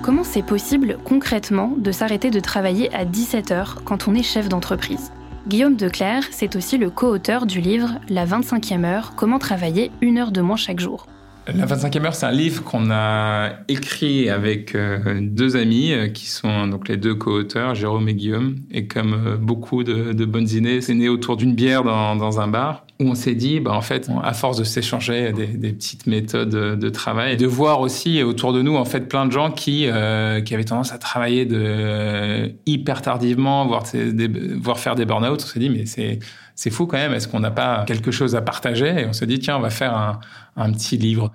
Comment 0.04 0.24
c'est 0.24 0.46
possible 0.46 1.00
concrètement 1.04 1.74
de 1.76 1.92
s'arrêter 1.92 2.30
de 2.30 2.40
travailler 2.40 2.94
à 2.94 3.06
17 3.06 3.50
heures 3.50 3.82
quand 3.86 4.08
on 4.08 4.14
est 4.14 4.22
chef 4.22 4.50
d'entreprise? 4.50 5.12
Guillaume 5.48 5.76
Declerc, 5.76 6.24
c'est 6.32 6.56
aussi 6.56 6.80
le 6.80 6.90
co-auteur 6.90 7.46
du 7.46 7.62
livre 7.62 8.00
La 8.10 8.26
25e 8.26 8.84
heure, 8.84 9.14
comment 9.16 9.38
travailler 9.38 9.92
une 10.02 10.18
heure 10.18 10.32
de 10.32 10.42
moins 10.42 10.56
chaque 10.56 10.80
jour. 10.80 11.06
La 11.54 11.68
25e 11.68 12.04
heure, 12.04 12.16
c'est 12.16 12.26
un 12.26 12.32
livre 12.32 12.64
qu'on 12.64 12.90
a 12.90 13.52
écrit 13.68 14.32
avec 14.32 14.74
euh, 14.74 15.20
deux 15.22 15.56
amis 15.56 15.94
euh, 15.94 16.08
qui 16.08 16.26
sont 16.26 16.68
donc 16.68 16.88
les 16.88 16.98
deux 16.98 17.14
co-auteurs, 17.14 17.76
Jérôme 17.76 18.10
et 18.10 18.16
Guillaume. 18.16 18.56
Et 18.72 18.88
comme 18.88 19.14
euh, 19.14 19.38
beaucoup 19.38 19.84
de, 19.84 20.26
bonnes 20.26 20.50
idées, 20.50 20.82
c'est 20.82 20.96
né 20.96 21.08
autour 21.10 21.38
d'une 21.38 21.54
bière 21.54 21.84
dans, 21.84 22.40
un 22.40 22.48
bar 22.48 22.85
où 23.00 23.10
on 23.10 23.16
s'est 23.16 23.36
dit, 23.36 23.60
bah, 23.60 23.74
en 23.74 23.82
fait, 23.82 24.10
à 24.24 24.34
force 24.34 24.58
de 24.58 24.64
s'échanger 24.64 25.34
des, 25.34 25.48
des, 25.48 25.74
petites 25.74 26.08
méthodes 26.08 26.50
de 26.50 26.90
travail 26.90 27.34
et 27.34 27.36
de 27.36 27.46
voir 27.46 27.82
aussi 27.82 28.24
autour 28.24 28.54
de 28.54 28.62
nous, 28.62 28.76
en 28.76 28.86
fait, 28.86 29.02
plein 29.02 29.26
de 29.26 29.32
gens 29.32 29.52
qui, 29.52 29.88
euh, 29.88 30.42
qui 30.42 30.54
avaient 30.54 30.64
tendance 30.64 30.94
à 30.94 30.98
travailler 30.98 31.46
de, 31.46 32.54
hyper 32.66 33.02
tardivement, 33.02 33.66
voire, 33.66 33.84
des, 33.94 34.28
voire 34.56 34.80
faire 34.80 34.96
des 34.96 35.06
burn-out, 35.06 35.42
on 35.44 35.46
s'est 35.46 35.60
dit, 35.60 35.70
mais 35.70 35.86
c'est 35.86 36.20
c'est 36.58 36.70
fou 36.70 36.88
quand 36.88 36.96
même, 36.96 37.14
est-ce 37.14 37.28
qu'on 37.28 37.42
n'a 37.42 37.52
pas 37.52 37.84
quelque 37.86 38.12
chose 38.12 38.34
à 38.34 38.42
partager? 38.42 39.02
Et 39.02 39.06
on 39.06 39.12
se 39.12 39.26
dit, 39.26 39.40
tiens, 39.40 39.58
on 39.58 39.62
va 39.62 39.70
faire 39.70 39.94
un, 39.94 40.22
un 40.56 40.72
petit 40.72 40.96
livre. 40.96 41.34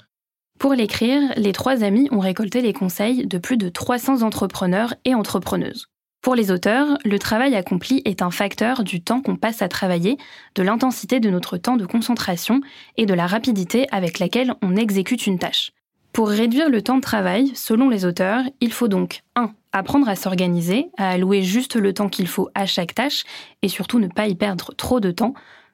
Pour 0.58 0.72
l'écrire, 0.72 1.20
les 1.36 1.52
trois 1.52 1.84
amis 1.84 2.08
ont 2.10 2.20
récolté 2.20 2.62
les 2.62 2.72
conseils 2.72 3.26
de 3.26 3.36
plus 3.36 3.58
de 3.58 3.68
300 3.68 4.22
entrepreneurs 4.22 4.94
et 5.04 5.14
entrepreneuses. 5.14 5.89
Pour 6.22 6.34
les 6.34 6.50
auteurs, 6.50 6.98
le 7.06 7.18
travail 7.18 7.54
accompli 7.54 8.02
est 8.04 8.20
un 8.20 8.30
facteur 8.30 8.84
du 8.84 9.00
temps 9.00 9.22
qu'on 9.22 9.36
passe 9.36 9.62
à 9.62 9.68
travailler, 9.68 10.18
de 10.54 10.62
l'intensité 10.62 11.18
de 11.18 11.30
notre 11.30 11.56
temps 11.56 11.78
de 11.78 11.86
concentration 11.86 12.60
et 12.98 13.06
de 13.06 13.14
la 13.14 13.26
rapidité 13.26 13.86
avec 13.90 14.18
laquelle 14.18 14.54
on 14.60 14.76
exécute 14.76 15.26
une 15.26 15.38
tâche. 15.38 15.72
Pour 16.12 16.28
réduire 16.28 16.68
le 16.68 16.82
temps 16.82 16.96
de 16.96 17.00
travail, 17.00 17.52
selon 17.54 17.88
les 17.88 18.04
auteurs, 18.04 18.42
il 18.60 18.70
faut 18.70 18.88
donc 18.88 19.22
1. 19.34 19.54
Apprendre 19.72 20.10
à 20.10 20.16
s'organiser, 20.16 20.90
à 20.98 21.10
allouer 21.10 21.42
juste 21.42 21.76
le 21.76 21.94
temps 21.94 22.10
qu'il 22.10 22.26
faut 22.26 22.50
à 22.54 22.66
chaque 22.66 22.94
tâche 22.94 23.24
et 23.62 23.68
surtout 23.68 23.98
ne 23.98 24.08
pas 24.08 24.26
y 24.26 24.34
perdre 24.34 24.74
trop 24.74 25.00
de 25.00 25.12
temps. 25.12 25.32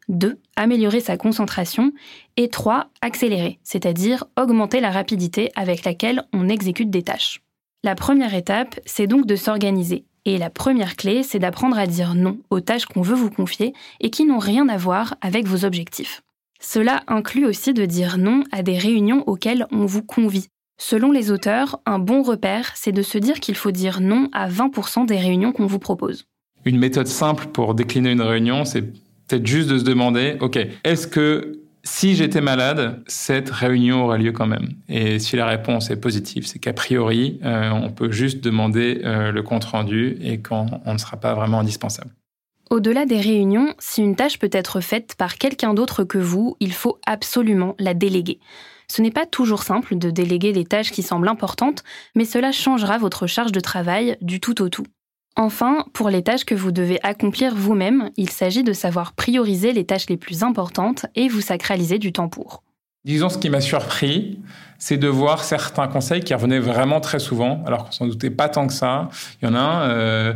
2. 0.09 0.38
Améliorer 0.54 1.00
sa 1.00 1.16
concentration. 1.16 1.92
Et 2.37 2.50
3. 2.50 2.90
Accélérer, 3.00 3.59
c'est-à-dire 3.64 4.24
augmenter 4.38 4.78
la 4.78 4.92
rapidité 4.92 5.50
avec 5.56 5.85
laquelle 5.85 6.22
on 6.32 6.48
exécute 6.48 6.90
des 6.90 7.02
tâches. 7.02 7.40
La 7.82 7.96
première 7.96 8.35
étape, 8.35 8.78
c'est 8.85 9.09
donc 9.09 9.26
de 9.26 9.35
s'organiser. 9.35 10.04
Et 10.28 10.38
la 10.38 10.50
première 10.50 10.96
clé, 10.96 11.22
c'est 11.22 11.38
d'apprendre 11.38 11.78
à 11.78 11.86
dire 11.86 12.16
non 12.16 12.38
aux 12.50 12.60
tâches 12.60 12.86
qu'on 12.86 13.00
veut 13.00 13.14
vous 13.14 13.30
confier 13.30 13.72
et 14.00 14.10
qui 14.10 14.24
n'ont 14.24 14.40
rien 14.40 14.68
à 14.68 14.76
voir 14.76 15.14
avec 15.20 15.46
vos 15.46 15.64
objectifs. 15.64 16.22
Cela 16.60 17.04
inclut 17.06 17.46
aussi 17.46 17.72
de 17.72 17.84
dire 17.84 18.18
non 18.18 18.42
à 18.50 18.62
des 18.62 18.76
réunions 18.76 19.22
auxquelles 19.28 19.68
on 19.70 19.86
vous 19.86 20.02
convie. 20.02 20.48
Selon 20.78 21.12
les 21.12 21.30
auteurs, 21.30 21.80
un 21.86 22.00
bon 22.00 22.22
repère, 22.22 22.72
c'est 22.74 22.90
de 22.90 23.02
se 23.02 23.18
dire 23.18 23.38
qu'il 23.38 23.54
faut 23.54 23.70
dire 23.70 24.00
non 24.00 24.28
à 24.32 24.48
20% 24.48 25.06
des 25.06 25.16
réunions 25.16 25.52
qu'on 25.52 25.66
vous 25.66 25.78
propose. 25.78 26.24
Une 26.64 26.78
méthode 26.78 27.06
simple 27.06 27.46
pour 27.46 27.74
décliner 27.74 28.10
une 28.10 28.20
réunion, 28.20 28.64
c'est 28.64 28.82
peut-être 28.82 29.46
juste 29.46 29.68
de 29.68 29.78
se 29.78 29.84
demander, 29.84 30.38
OK, 30.40 30.58
est-ce 30.82 31.06
que 31.06 31.65
si 31.87 32.16
j'étais 32.16 32.40
malade, 32.40 33.01
cette 33.07 33.49
réunion 33.49 34.05
aurait 34.05 34.18
lieu 34.18 34.33
quand 34.33 34.46
même. 34.46 34.70
Et 34.88 35.20
si 35.20 35.37
la 35.37 35.46
réponse 35.46 35.88
est 35.88 36.01
positive, 36.01 36.44
c'est 36.44 36.59
qu'a 36.59 36.72
priori, 36.72 37.38
euh, 37.44 37.70
on 37.70 37.90
peut 37.90 38.11
juste 38.11 38.42
demander 38.42 39.03
euh, 39.05 39.31
le 39.31 39.42
compte 39.44 39.64
rendu 39.64 40.18
et 40.20 40.40
quand 40.40 40.66
on 40.85 40.92
ne 40.92 40.99
sera 40.99 41.16
pas 41.16 41.35
vraiment 41.35 41.61
indispensable. 41.61 42.11
Au-delà 42.70 43.07
des 43.07 43.20
réunions, 43.20 43.72
si 43.79 44.03
une 44.03 44.16
tâche 44.16 44.40
peut 44.40 44.51
être 44.51 44.81
faite 44.81 45.14
par 45.16 45.37
quelqu'un 45.37 45.75
d'autre 45.75 46.03
que 46.03 46.18
vous, 46.18 46.57
il 46.59 46.72
faut 46.72 46.99
absolument 47.07 47.77
la 47.79 47.94
déléguer. 47.94 48.40
Ce 48.88 49.01
n'est 49.01 49.12
pas 49.12 49.27
toujours 49.27 49.62
simple 49.62 49.96
de 49.96 50.11
déléguer 50.11 50.53
des 50.53 50.64
tâches 50.64 50.90
qui 50.90 51.05
semblent 51.05 51.29
importantes, 51.29 51.85
mais 52.16 52.25
cela 52.25 52.51
changera 52.51 52.99
votre 52.99 53.29
charge 53.29 53.53
de 53.53 53.61
travail 53.61 54.16
du 54.20 54.40
tout 54.40 54.61
au 54.61 54.68
tout. 54.68 54.87
Enfin, 55.37 55.85
pour 55.92 56.09
les 56.09 56.22
tâches 56.22 56.46
que 56.46 56.55
vous 56.55 56.72
devez 56.72 56.99
accomplir 57.03 57.55
vous-même, 57.55 58.11
il 58.16 58.31
s'agit 58.31 58.64
de 58.64 58.72
savoir 58.72 59.12
prioriser 59.12 59.72
les 59.72 59.85
tâches 59.85 60.09
les 60.09 60.16
plus 60.16 60.42
importantes 60.42 61.05
et 61.14 61.29
vous 61.29 61.42
sacraliser 61.42 61.99
du 61.99 62.11
temps 62.11 62.29
pour. 62.29 62.62
Disons, 63.05 63.29
ce 63.29 63.37
qui 63.37 63.51
m'a 63.51 63.61
surpris, 63.61 64.40
c'est 64.79 64.96
de 64.96 65.09
voir 65.09 65.44
certains 65.44 65.88
conseils 65.88 66.22
qui 66.22 66.33
revenaient 66.33 66.59
vraiment 66.59 67.01
très 67.01 67.18
souvent, 67.18 67.62
alors 67.66 67.85
qu'on 67.85 67.92
s'en 67.92 68.07
doutait 68.07 68.31
pas 68.31 68.49
tant 68.49 68.66
que 68.66 68.72
ça. 68.72 69.11
Il 69.40 69.46
y 69.46 69.49
en 69.49 69.55
a 69.55 69.61
un 69.61 69.90
euh, 69.90 70.35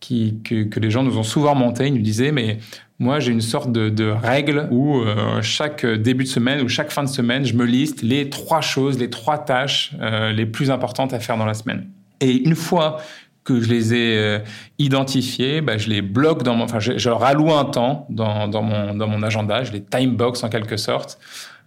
qui, 0.00 0.40
que, 0.42 0.80
les 0.80 0.90
gens 0.90 1.02
nous 1.02 1.18
ont 1.18 1.22
souvent 1.22 1.54
monté, 1.54 1.86
ils 1.86 1.94
nous 1.94 2.02
disaient, 2.02 2.32
mais 2.32 2.58
moi 2.98 3.20
j'ai 3.20 3.32
une 3.32 3.42
sorte 3.42 3.70
de, 3.70 3.90
de 3.90 4.06
règle 4.06 4.66
où 4.70 4.98
euh, 4.98 5.42
chaque 5.42 5.84
début 5.86 6.24
de 6.24 6.28
semaine 6.28 6.62
ou 6.62 6.68
chaque 6.68 6.90
fin 6.90 7.04
de 7.04 7.08
semaine, 7.08 7.44
je 7.44 7.54
me 7.54 7.64
liste 7.64 8.02
les 8.02 8.30
trois 8.30 8.62
choses, 8.62 8.98
les 8.98 9.10
trois 9.10 9.38
tâches 9.38 9.92
euh, 10.00 10.32
les 10.32 10.46
plus 10.46 10.70
importantes 10.70 11.12
à 11.12 11.20
faire 11.20 11.36
dans 11.36 11.46
la 11.46 11.54
semaine. 11.54 11.86
Et 12.20 12.32
une 12.32 12.56
fois 12.56 12.98
que 13.48 13.60
je 13.60 13.68
les 13.70 13.94
ai 13.94 14.18
euh, 14.18 14.38
identifiés, 14.78 15.62
bah, 15.62 15.78
je 15.78 15.88
les 15.88 16.02
bloque 16.02 16.42
dans 16.42 16.54
mon, 16.54 16.64
enfin, 16.64 16.80
je, 16.80 16.98
je, 16.98 17.08
leur 17.08 17.24
alloue 17.24 17.52
un 17.52 17.64
temps 17.64 18.06
dans, 18.10 18.46
dans, 18.46 18.62
mon, 18.62 18.94
dans 18.94 19.08
mon 19.08 19.22
agenda, 19.22 19.64
je 19.64 19.72
les 19.72 19.82
timebox 19.82 20.44
en 20.44 20.50
quelque 20.50 20.76
sorte, 20.76 21.18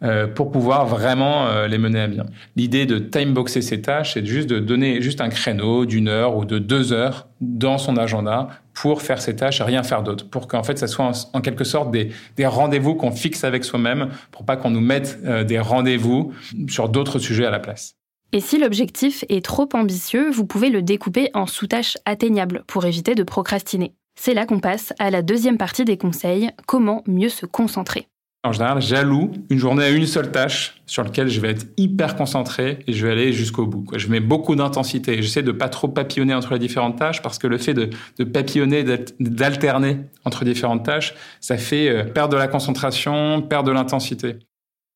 euh, 0.04 0.28
pour 0.28 0.52
pouvoir 0.52 0.86
vraiment 0.86 1.48
euh, 1.48 1.68
les 1.68 1.80
mener 1.80 2.02
à 2.02 2.08
bien. 2.08 2.26
L'idée 2.56 2.86
de 2.86 3.00
timeboxer 3.00 3.62
ces 3.62 3.82
tâches, 3.82 4.14
c'est 4.14 4.26
juste 4.26 4.50
de 4.50 4.60
donner 4.60 5.02
juste 5.02 5.22
un 5.22 5.30
créneau 5.30 5.86
d'une 5.86 6.08
heure 6.08 6.38
ou 6.38 6.46
de 6.46 6.60
deux 6.60 6.94
heures 6.94 7.28
dans 7.40 7.80
son 7.80 7.98
agenda 7.98 8.50
pour 8.74 9.02
faire 9.02 9.22
ces 9.22 9.36
tâches 9.36 9.60
et 9.62 9.64
rien 9.64 9.84
faire 9.84 10.04
d'autre, 10.04 10.30
pour 10.30 10.48
qu'en 10.48 10.64
fait 10.64 10.78
ça 10.78 10.88
soit 10.88 11.06
en, 11.06 11.12
en 11.34 11.42
quelque 11.42 11.64
sorte 11.64 11.92
des, 11.92 12.10
des 12.38 12.46
rendez-vous 12.46 12.96
qu'on 12.96 13.12
fixe 13.12 13.44
avec 13.44 13.64
soi-même, 13.64 14.10
pour 14.32 14.46
pas 14.46 14.56
qu'on 14.56 14.70
nous 14.70 14.82
mette 14.82 15.20
euh, 15.26 15.44
des 15.44 15.60
rendez-vous 15.60 16.32
sur 16.68 16.90
d'autres 16.90 17.20
sujets 17.20 17.46
à 17.46 17.52
la 17.52 17.60
place. 17.60 18.01
Et 18.34 18.40
si 18.40 18.58
l'objectif 18.58 19.26
est 19.28 19.44
trop 19.44 19.68
ambitieux, 19.74 20.32
vous 20.32 20.46
pouvez 20.46 20.70
le 20.70 20.82
découper 20.82 21.30
en 21.34 21.48
sous-tâches 21.48 21.98
atteignables 22.06 22.64
pour 22.66 22.86
éviter 22.86 23.14
de 23.14 23.24
procrastiner. 23.24 23.94
C'est 24.18 24.34
là 24.34 24.46
qu'on 24.46 24.62
passe 24.62 24.94
à 25.00 25.12
la 25.12 25.22
deuxième 25.22 25.58
partie 25.58 25.84
des 25.84 25.98
conseils, 25.98 26.50
comment 26.66 27.04
mieux 27.08 27.28
se 27.28 27.46
concentrer. 27.46 28.08
En 28.44 28.54
général, 28.54 28.82
j'alloue 28.82 29.32
une 29.50 29.58
journée 29.58 29.84
à 29.84 29.90
une 29.90 30.08
seule 30.08 30.32
tâche 30.32 30.82
sur 30.88 31.04
laquelle 31.04 31.28
je 31.28 31.42
vais 31.42 31.50
être 31.52 31.68
hyper 31.78 32.16
concentré 32.16 32.80
et 32.88 32.94
je 32.94 33.06
vais 33.06 33.12
aller 33.12 33.34
jusqu'au 33.34 33.68
bout. 33.68 33.86
Je 33.96 34.08
mets 34.08 34.22
beaucoup 34.22 34.56
d'intensité. 34.56 35.22
J'essaie 35.22 35.44
de 35.44 35.52
pas 35.52 35.70
trop 35.70 35.90
papillonner 35.90 36.34
entre 36.34 36.54
les 36.54 36.60
différentes 36.60 36.98
tâches 36.98 37.22
parce 37.22 37.38
que 37.38 37.48
le 37.48 37.58
fait 37.58 37.74
de, 37.74 37.90
de 38.18 38.24
papillonner, 38.24 38.84
d'alterner 39.20 39.98
entre 40.26 40.46
différentes 40.46 40.86
tâches, 40.86 41.14
ça 41.40 41.58
fait 41.58 41.90
euh, 41.90 42.04
perdre 42.06 42.34
de 42.34 42.38
la 42.38 42.48
concentration, 42.48 43.42
perdre 43.44 43.68
de 43.68 43.74
l'intensité. 43.74 44.40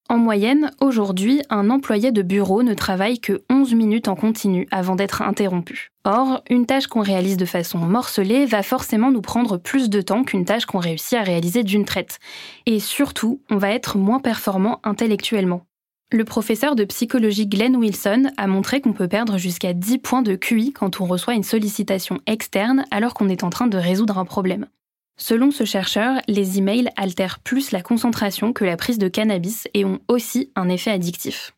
En 0.08 0.18
moyenne, 0.18 0.70
aujourd'hui, 0.82 1.41
un 1.50 1.72
employé 1.72 2.12
de 2.12 2.22
bureau 2.22 2.62
ne 2.62 2.76
travaille 2.76 3.20
que 3.20 3.41
11 3.50 3.74
minutes 3.74 4.08
en 4.08 4.15
continu 4.15 4.68
avant 4.70 4.96
d'être 4.96 5.24
interrompu. 5.24 5.89
Or, 6.04 6.44
une 6.48 6.68
tâche 6.68 6.86
qu'on 6.86 7.02
réalise 7.02 7.38
de 7.38 7.46
façon 7.46 7.80
morcelée 7.80 8.46
va 8.46 8.62
forcément 8.62 9.10
nous 9.10 9.22
prendre 9.22 9.58
plus 9.58 9.89
de 9.89 10.02
temps 10.02 10.24
qu'une 10.24 10.46
tâche 10.46 10.68
qu'on 10.68 10.78
réussit 10.78 11.15
à 11.15 11.24
réaliser 11.24 11.63
d'une 11.63 11.86
traite. 11.86 12.20
Et 12.68 12.80
surtout, 12.80 13.41
on 13.50 13.58
va 13.58 13.72
être 13.72 13.98
moins 13.98 14.20
performant 14.20 14.80
intellectuellement. 14.84 15.65
Le 16.12 16.24
professeur 16.24 16.76
de 16.76 16.86
psychologie 16.86 17.48
Glenn 17.48 17.76
Wilson 17.76 18.32
a 18.38 18.46
montré 18.46 18.82
qu'on 18.82 18.94
peut 18.94 19.08
perdre 19.08 19.39
jusqu'à 19.39 19.74
10 19.74 19.98
points 19.98 20.22
de 20.22 20.36
QI 20.36 20.72
quand 20.72 21.02
on 21.02 21.06
reçoit 21.06 21.34
une 21.34 21.41
sollicitation 21.41 22.20
externe 22.28 22.86
alors 22.91 23.15
qu'on 23.15 23.28
est 23.28 23.44
en 23.44 23.50
train 23.50 23.65
de 23.65 23.78
résoudre 23.80 24.20
un 24.20 24.26
problème. 24.26 24.68
Selon 25.17 25.49
ce 25.51 25.63
chercheur, 25.63 26.19
les 26.28 26.58
emails 26.58 26.89
altèrent 26.97 27.39
plus 27.39 27.71
la 27.71 27.82
concentration 27.82 28.51
que 28.51 28.65
la 28.65 28.75
prise 28.75 28.97
de 28.97 29.08
cannabis 29.08 29.67
et 29.73 29.86
ont 29.86 29.99
aussi 30.10 30.51
un 30.56 30.67
effet 30.67 30.91
addictif. 30.91 31.54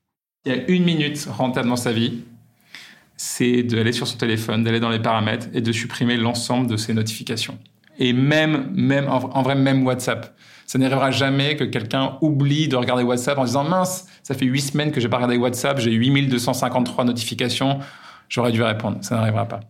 Il 0.45 0.51
y 0.51 0.55
a 0.55 0.69
une 0.69 0.83
minute 0.83 1.27
rentable 1.29 1.67
dans 1.67 1.75
sa 1.75 1.91
vie, 1.91 2.19
c'est 3.17 3.63
d'aller 3.63 3.91
sur 3.91 4.07
son 4.07 4.17
téléphone, 4.17 4.63
d'aller 4.63 4.79
dans 4.79 4.91
les 4.91 4.99
paramètres 4.99 5.47
et 5.53 5.61
de 5.61 5.71
supprimer 5.71 6.17
l'ensemble 6.17 6.67
de 6.67 6.77
ses 6.77 6.93
notifications. 6.93 7.57
Et 7.97 8.13
même, 8.13 8.69
même 8.75 9.07
en 9.09 9.41
vrai, 9.41 9.55
même 9.55 9.85
WhatsApp. 9.85 10.37
Ça 10.67 10.77
n'arrivera 10.77 11.09
jamais 11.09 11.55
que 11.55 11.63
quelqu'un 11.63 12.17
oublie 12.21 12.67
de 12.67 12.75
regarder 12.75 13.01
WhatsApp 13.01 13.39
en 13.39 13.45
disant 13.45 13.63
mince, 13.63 14.05
ça 14.21 14.35
fait 14.35 14.45
huit 14.45 14.61
semaines 14.61 14.91
que 14.91 15.01
j'ai 15.01 15.09
pas 15.09 15.15
regardé 15.15 15.37
WhatsApp, 15.37 15.79
j'ai 15.79 15.91
8253 15.91 17.05
notifications, 17.05 17.79
j'aurais 18.29 18.51
dû 18.51 18.61
répondre. 18.61 18.99
Ça 19.01 19.15
n'arrivera 19.15 19.47
pas. 19.47 19.61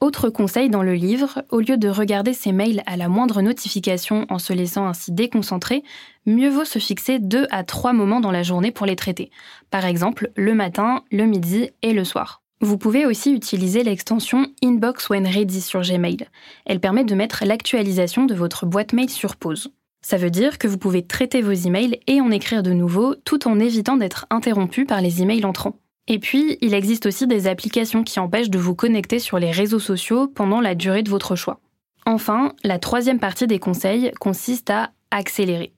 Autre 0.00 0.28
conseil 0.28 0.68
dans 0.68 0.82
le 0.82 0.94
livre, 0.94 1.42
au 1.50 1.60
lieu 1.60 1.76
de 1.76 1.88
regarder 1.88 2.34
ses 2.34 2.52
mails 2.52 2.82
à 2.86 2.96
la 2.96 3.08
moindre 3.08 3.40
notification 3.40 4.26
en 4.28 4.38
se 4.38 4.52
laissant 4.52 4.86
ainsi 4.86 5.12
déconcentrer, 5.12 5.82
mieux 6.26 6.50
vaut 6.50 6.64
se 6.64 6.78
fixer 6.78 7.18
deux 7.18 7.46
à 7.50 7.64
trois 7.64 7.92
moments 7.92 8.20
dans 8.20 8.30
la 8.32 8.42
journée 8.42 8.70
pour 8.70 8.86
les 8.86 8.96
traiter. 8.96 9.30
Par 9.70 9.86
exemple, 9.86 10.30
le 10.36 10.54
matin, 10.54 11.02
le 11.10 11.24
midi 11.24 11.70
et 11.82 11.92
le 11.92 12.04
soir. 12.04 12.42
Vous 12.60 12.78
pouvez 12.78 13.06
aussi 13.06 13.32
utiliser 13.32 13.82
l'extension 13.82 14.46
Inbox 14.62 15.08
When 15.10 15.26
Ready 15.26 15.60
sur 15.60 15.82
Gmail. 15.82 16.28
Elle 16.66 16.80
permet 16.80 17.04
de 17.04 17.14
mettre 17.14 17.44
l'actualisation 17.44 18.24
de 18.24 18.34
votre 18.34 18.66
boîte 18.66 18.92
mail 18.92 19.10
sur 19.10 19.36
pause. 19.36 19.70
Ça 20.02 20.18
veut 20.18 20.30
dire 20.30 20.58
que 20.58 20.68
vous 20.68 20.78
pouvez 20.78 21.06
traiter 21.06 21.40
vos 21.40 21.52
emails 21.52 21.98
et 22.06 22.20
en 22.20 22.30
écrire 22.30 22.62
de 22.62 22.72
nouveau 22.72 23.14
tout 23.14 23.48
en 23.48 23.58
évitant 23.58 23.96
d'être 23.96 24.26
interrompu 24.30 24.84
par 24.84 25.00
les 25.00 25.22
emails 25.22 25.46
entrants. 25.46 25.78
Et 26.06 26.18
puis, 26.18 26.58
il 26.60 26.74
existe 26.74 27.06
aussi 27.06 27.26
des 27.26 27.46
applications 27.46 28.04
qui 28.04 28.20
empêchent 28.20 28.50
de 28.50 28.58
vous 28.58 28.74
connecter 28.74 29.18
sur 29.18 29.38
les 29.38 29.50
réseaux 29.50 29.78
sociaux 29.78 30.28
pendant 30.28 30.60
la 30.60 30.74
durée 30.74 31.02
de 31.02 31.10
votre 31.10 31.34
choix. 31.34 31.60
Enfin, 32.06 32.52
la 32.62 32.78
troisième 32.78 33.18
partie 33.18 33.46
des 33.46 33.58
conseils 33.58 34.12
consiste 34.20 34.68
à 34.68 34.90
accélérer. 35.10 35.72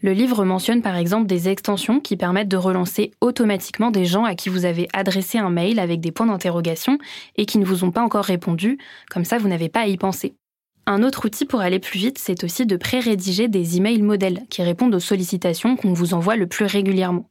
Le 0.00 0.12
livre 0.12 0.44
mentionne 0.44 0.82
par 0.82 0.96
exemple 0.96 1.26
des 1.26 1.48
extensions 1.48 2.00
qui 2.00 2.16
permettent 2.16 2.48
de 2.48 2.56
relancer 2.56 3.12
automatiquement 3.20 3.90
des 3.90 4.04
gens 4.04 4.24
à 4.24 4.34
qui 4.34 4.48
vous 4.48 4.64
avez 4.64 4.88
adressé 4.92 5.38
un 5.38 5.48
mail 5.48 5.78
avec 5.78 6.00
des 6.00 6.12
points 6.12 6.26
d'interrogation 6.26 6.98
et 7.36 7.46
qui 7.46 7.58
ne 7.58 7.64
vous 7.64 7.84
ont 7.84 7.92
pas 7.92 8.02
encore 8.02 8.24
répondu, 8.24 8.78
comme 9.10 9.24
ça 9.24 9.38
vous 9.38 9.48
n'avez 9.48 9.68
pas 9.68 9.80
à 9.80 9.86
y 9.86 9.96
penser. 9.96 10.34
Un 10.86 11.02
autre 11.04 11.26
outil 11.26 11.44
pour 11.44 11.60
aller 11.60 11.78
plus 11.78 11.98
vite, 11.98 12.18
c'est 12.18 12.42
aussi 12.42 12.66
de 12.66 12.76
pré-rédiger 12.76 13.48
des 13.48 13.76
emails 13.76 14.02
modèles 14.02 14.42
qui 14.50 14.62
répondent 14.62 14.94
aux 14.94 15.00
sollicitations 15.00 15.76
qu'on 15.76 15.92
vous 15.92 16.14
envoie 16.14 16.36
le 16.36 16.48
plus 16.48 16.64
régulièrement. 16.64 17.29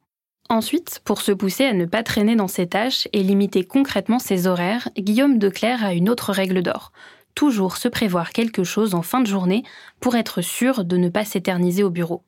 Ensuite, 0.52 1.02
pour 1.06 1.22
se 1.22 1.32
pousser 1.32 1.66
à 1.66 1.74
ne 1.74 1.86
pas 1.86 2.02
traîner 2.02 2.36
dans 2.36 2.48
ses 2.48 2.66
tâches 2.66 3.08
et 3.14 3.22
limiter 3.22 3.64
concrètement 3.64 4.18
ses 4.18 4.48
horaires, 4.48 4.90
Guillaume 4.98 5.38
Declerc 5.38 5.84
a 5.84 5.94
une 5.94 6.10
autre 6.10 6.34
règle 6.34 6.64
d'or. 6.64 6.92
Toujours 7.36 7.78
se 7.78 7.88
prévoir 7.88 8.32
quelque 8.32 8.64
chose 8.64 8.96
en 8.96 9.04
fin 9.04 9.22
de 9.22 9.28
journée 9.28 9.64
pour 10.00 10.16
être 10.16 10.42
sûr 10.42 10.86
de 10.86 10.98
ne 10.98 11.08
pas 11.08 11.24
s'éterniser 11.24 11.84
au 11.84 11.92
bureau. 11.92 12.24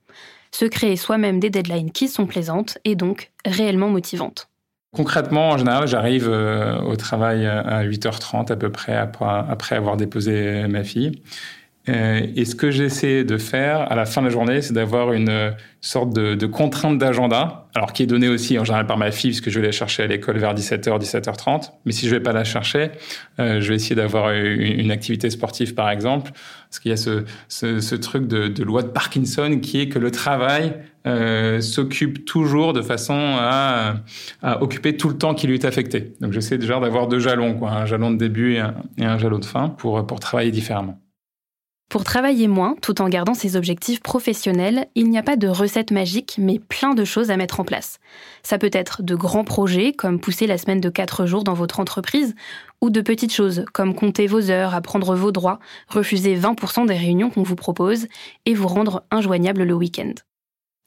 Se 0.52 0.66
créer 0.66 0.98
soi-même 0.98 1.40
des 1.40 1.50
deadlines 1.50 1.92
qui 1.92 2.08
sont 2.08 2.28
plaisantes 2.28 2.78
et 2.86 2.96
donc 2.96 3.32
réellement 3.44 3.90
motivantes. 3.90 4.50
Concrètement, 4.94 5.50
en 5.50 5.58
général, 5.58 5.88
j'arrive 5.88 6.30
euh, 6.30 6.80
au 6.82 6.98
travail 6.98 7.48
à 7.48 7.84
8h30 7.84 8.52
à 8.52 8.56
peu 8.56 8.70
près 8.70 8.96
après 8.96 9.76
avoir 9.76 9.98
déposé 9.98 10.68
ma 10.68 10.84
fille. 10.84 11.24
Euh, 11.90 12.28
et 12.36 12.46
ce 12.46 12.54
que 12.54 12.70
j'essaie 12.70 13.24
de 13.24 13.38
faire 13.38 13.92
à 13.92 13.96
la 13.96 14.06
fin 14.06 14.22
de 14.22 14.28
la 14.28 14.32
journée, 14.32 14.62
c'est 14.62 14.74
d'avoir 14.74 15.14
une 15.14 15.30
euh, 15.30 15.52
sorte 15.82 16.14
de, 16.14 16.46
contrainte 16.46 17.00
d'agenda, 17.00 17.68
alors 17.74 17.92
qui 17.92 18.04
est 18.04 18.08
donnée 18.08 18.28
aussi 18.28 18.60
en 18.60 18.64
général 18.64 18.86
par 18.86 18.98
ma 18.98 19.10
fille, 19.10 19.32
puisque 19.32 19.50
je 19.50 19.60
vais 19.60 19.66
la 19.66 19.72
chercher 19.72 20.04
à 20.04 20.08
l'école 20.08 20.38
vers 20.38 20.54
17h, 20.54 21.00
17h30. 21.00 21.72
Mais 21.86 21.92
si 21.92 22.08
je 22.08 22.14
vais 22.14 22.20
pas 22.20 22.34
la 22.34 22.44
chercher, 22.44 22.92
euh, 23.40 23.62
je 23.62 23.70
vais 23.70 23.76
essayer 23.76 23.96
d'avoir 23.96 24.32
une, 24.32 24.92
activité 24.92 25.30
sportive, 25.30 25.74
par 25.74 25.90
exemple, 25.90 26.32
parce 26.70 26.80
qu'il 26.80 26.92
y 26.92 26.94
a 26.94 26.98
ce, 26.98 27.96
truc 27.96 28.28
de, 28.28 28.64
loi 28.64 28.84
de 28.84 28.90
Parkinson 28.90 29.60
qui 29.62 29.82
est 29.82 29.88
que 29.88 30.00
le 30.00 30.12
travail 30.12 30.74
s'occupe 31.62 32.26
toujours 32.26 32.74
de 32.74 32.82
façon 32.82 33.18
à, 33.40 33.96
à, 34.44 34.62
occuper 34.62 34.98
tout 34.98 35.08
le 35.08 35.18
temps 35.18 35.34
qui 35.34 35.48
lui 35.48 35.56
est 35.56 35.66
affecté. 35.66 36.14
Donc 36.20 36.34
j'essaie 36.34 36.60
déjà 36.60 36.80
d'avoir 36.80 37.08
deux 37.08 37.20
jalons, 37.20 37.56
quoi, 37.56 37.72
un 37.72 37.86
jalon 37.88 38.12
de 38.12 38.18
début 38.18 38.54
et 38.54 38.60
un, 38.60 38.76
et 39.00 39.06
un 39.06 39.18
jalon 39.18 39.40
de 39.40 39.46
fin, 39.46 39.70
pour, 39.70 40.06
pour 40.06 40.20
travailler 40.20 40.52
différemment. 40.52 41.01
Pour 41.92 42.06
travailler 42.06 42.48
moins 42.48 42.78
tout 42.82 43.02
en 43.02 43.10
gardant 43.10 43.34
ses 43.34 43.58
objectifs 43.58 44.00
professionnels, 44.00 44.88
il 44.96 45.10
n'y 45.10 45.18
a 45.18 45.24
pas 45.24 45.36
de 45.36 45.50
recette 45.50 45.92
magique, 45.92 46.36
mais 46.38 46.58
plein 46.58 46.94
de 46.94 47.04
choses 47.04 47.32
à 47.32 47.36
mettre 47.36 47.60
en 47.60 47.66
place. 47.66 48.00
Ça 48.44 48.58
peut 48.58 48.70
être 48.72 49.04
de 49.04 49.14
grands 49.14 49.44
projets, 49.44 49.92
comme 49.92 50.22
pousser 50.22 50.48
la 50.48 50.58
semaine 50.58 50.80
de 50.80 50.88
4 50.88 51.26
jours 51.26 51.44
dans 51.44 51.54
votre 51.54 51.82
entreprise, 51.82 52.34
ou 52.80 52.92
de 52.92 53.02
petites 53.02 53.34
choses, 53.34 53.66
comme 53.74 53.94
compter 53.94 54.26
vos 54.26 54.52
heures, 54.52 54.74
apprendre 54.74 55.16
vos 55.16 55.34
droits, 55.34 55.60
refuser 55.90 56.38
20% 56.38 56.86
des 56.86 56.94
réunions 56.94 57.30
qu'on 57.30 57.44
vous 57.44 57.58
propose, 57.58 58.08
et 58.46 58.54
vous 58.54 58.70
rendre 58.70 59.04
injoignable 59.12 59.64
le 59.64 59.74
week-end. 59.74 60.14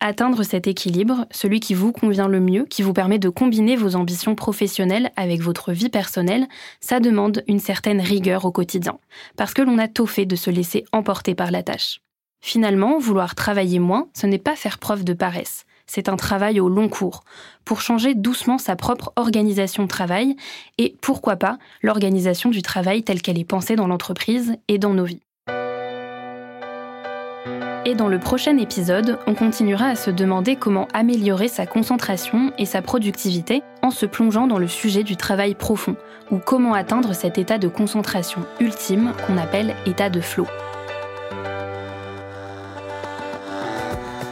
Atteindre 0.07 0.43
cet 0.43 0.67
équilibre, 0.67 1.25
celui 1.31 1.61
qui 1.61 1.73
vous 1.73 1.91
convient 1.91 2.29
le 2.29 2.39
mieux, 2.39 2.67
qui 2.67 2.83
vous 2.83 2.93
permet 2.93 3.19
de 3.19 3.31
combiner 3.31 3.75
vos 3.75 3.97
ambitions 3.97 4.35
professionnelles 4.35 5.11
avec 5.17 5.41
votre 5.41 5.73
vie 5.73 5.89
personnelle, 5.89 6.47
ça 6.79 7.01
demande 7.01 7.43
une 7.49 7.59
certaine 7.59 8.03
rigueur 8.03 8.45
au 8.45 8.53
quotidien, 8.53 8.99
parce 9.39 9.55
que 9.55 9.63
l'on 9.63 9.79
a 9.79 9.89
tôt 9.89 10.05
fait 10.05 10.27
de 10.27 10.37
se 10.37 10.51
laisser 10.51 10.85
emporter 10.93 11.35
par 11.35 11.51
la 11.51 11.63
tâche. 11.63 12.03
Finalement, 12.43 12.99
vouloir 12.99 13.35
travailler 13.35 13.79
moins, 13.79 14.09
ce 14.13 14.27
n'est 14.27 14.37
pas 14.37 14.57
faire 14.57 14.77
preuve 14.77 15.05
de 15.05 15.15
paresse, 15.15 15.65
c'est 15.87 16.11
un 16.11 16.17
travail 16.17 16.61
au 16.61 16.69
long 16.69 16.91
cours, 16.91 17.25
pour 17.65 17.81
changer 17.81 18.15
doucement 18.15 18.59
sa 18.59 18.77
propre 18.77 19.11
organisation 19.17 19.85
de 19.85 19.89
travail 19.89 20.37
et, 20.77 20.97
pourquoi 21.01 21.37
pas, 21.37 21.57
l'organisation 21.81 22.51
du 22.51 22.61
travail 22.61 23.05
telle 23.05 23.23
qu'elle 23.23 23.39
est 23.39 23.45
pensée 23.45 23.75
dans 23.75 23.87
l'entreprise 23.87 24.57
et 24.69 24.77
dans 24.77 24.93
nos 24.93 25.07
vies. 25.07 25.24
Et 27.87 27.95
dans 27.95 28.09
le 28.09 28.19
prochain 28.19 28.57
épisode, 28.57 29.19
on 29.27 29.35
continuera 29.35 29.89
à 29.89 29.95
se 29.95 30.11
demander 30.11 30.57
comment 30.57 30.89
améliorer 30.95 31.49
sa 31.49 31.67
concentration 31.67 32.51
et 32.57 32.65
sa 32.65 32.81
productivité 32.81 33.63
en 33.83 33.91
se 33.91 34.07
plongeant 34.07 34.47
dans 34.47 34.57
le 34.57 34.69
sujet 34.69 35.03
du 35.03 35.17
travail 35.17 35.55
profond, 35.55 35.95
ou 36.31 36.39
comment 36.39 36.73
atteindre 36.73 37.13
cet 37.13 37.37
état 37.37 37.59
de 37.59 37.69
concentration 37.69 38.41
ultime 38.59 39.13
qu'on 39.27 39.37
appelle 39.37 39.75
état 39.85 40.09
de 40.09 40.23
flow. 40.23 40.47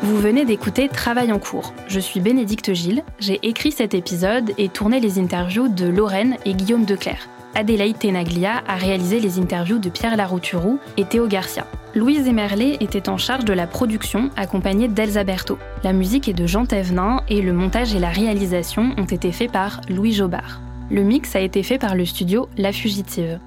Vous 0.03 0.17
venez 0.17 0.47
d'écouter 0.47 0.89
Travail 0.89 1.31
en 1.31 1.39
cours. 1.39 1.75
Je 1.89 2.01
suis 2.01 2.21
Bénédicte 2.21 2.73
Gilles, 2.73 3.05
j'ai 3.21 3.39
écrit 3.43 3.71
cet 3.71 3.93
épisode 3.93 4.53
et 4.57 4.71
tourné 4.71 4.99
les 4.99 5.19
interviews 5.19 5.69
de 5.69 5.87
Lorraine 5.87 6.39
et 6.47 6.55
Guillaume 6.55 6.87
Declerc. 6.87 7.29
Adélaïde 7.55 7.99
Tenaglia 7.99 8.63
a 8.67 8.77
réalisé 8.77 9.21
les 9.21 9.39
interviews 9.39 9.79
de 9.79 9.91
Pierre 9.91 10.17
Larouturou 10.17 10.79
et 10.97 11.05
Théo 11.05 11.27
Garcia. 11.27 11.67
Louise 11.95 12.27
Emerlet 12.27 12.79
était 12.81 13.11
en 13.11 13.19
charge 13.19 13.45
de 13.45 13.53
la 13.53 13.67
production, 13.67 14.31
accompagnée 14.35 14.89
d'Elsa 14.89 15.25
Berthaud. 15.25 15.59
La 15.85 15.93
musique 15.93 16.27
est 16.27 16.33
de 16.33 16.47
Jean 16.47 16.65
Thévenin 16.65 17.21
et 17.29 17.43
le 17.43 17.53
montage 17.53 17.95
et 17.95 17.99
la 17.99 18.09
réalisation 18.09 18.95
ont 18.97 19.05
été 19.05 19.31
faits 19.31 19.53
par 19.53 19.83
Louis 19.91 20.13
Jobard. 20.13 20.63
Le 20.91 21.03
mix 21.03 21.37
a 21.37 21.41
été 21.41 21.63
fait 21.63 21.79
par 21.79 21.95
le 21.95 22.07
studio 22.07 22.49
La 22.57 22.73
Fugitive. 22.73 23.39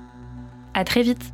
À 0.76 0.84
très 0.84 1.02
vite! 1.02 1.32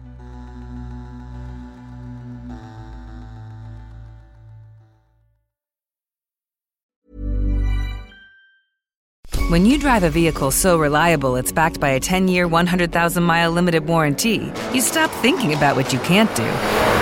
When 9.49 9.65
you 9.65 9.77
drive 9.77 10.05
a 10.05 10.09
vehicle 10.09 10.49
so 10.49 10.77
reliable 10.77 11.35
it's 11.35 11.51
backed 11.51 11.81
by 11.81 11.89
a 11.89 11.99
10 11.99 12.29
year, 12.29 12.47
100,000 12.47 13.21
mile 13.21 13.51
limited 13.51 13.85
warranty, 13.85 14.49
you 14.73 14.79
stop 14.79 15.11
thinking 15.21 15.53
about 15.53 15.75
what 15.75 15.91
you 15.91 15.99
can't 15.99 16.33
do 16.37 17.00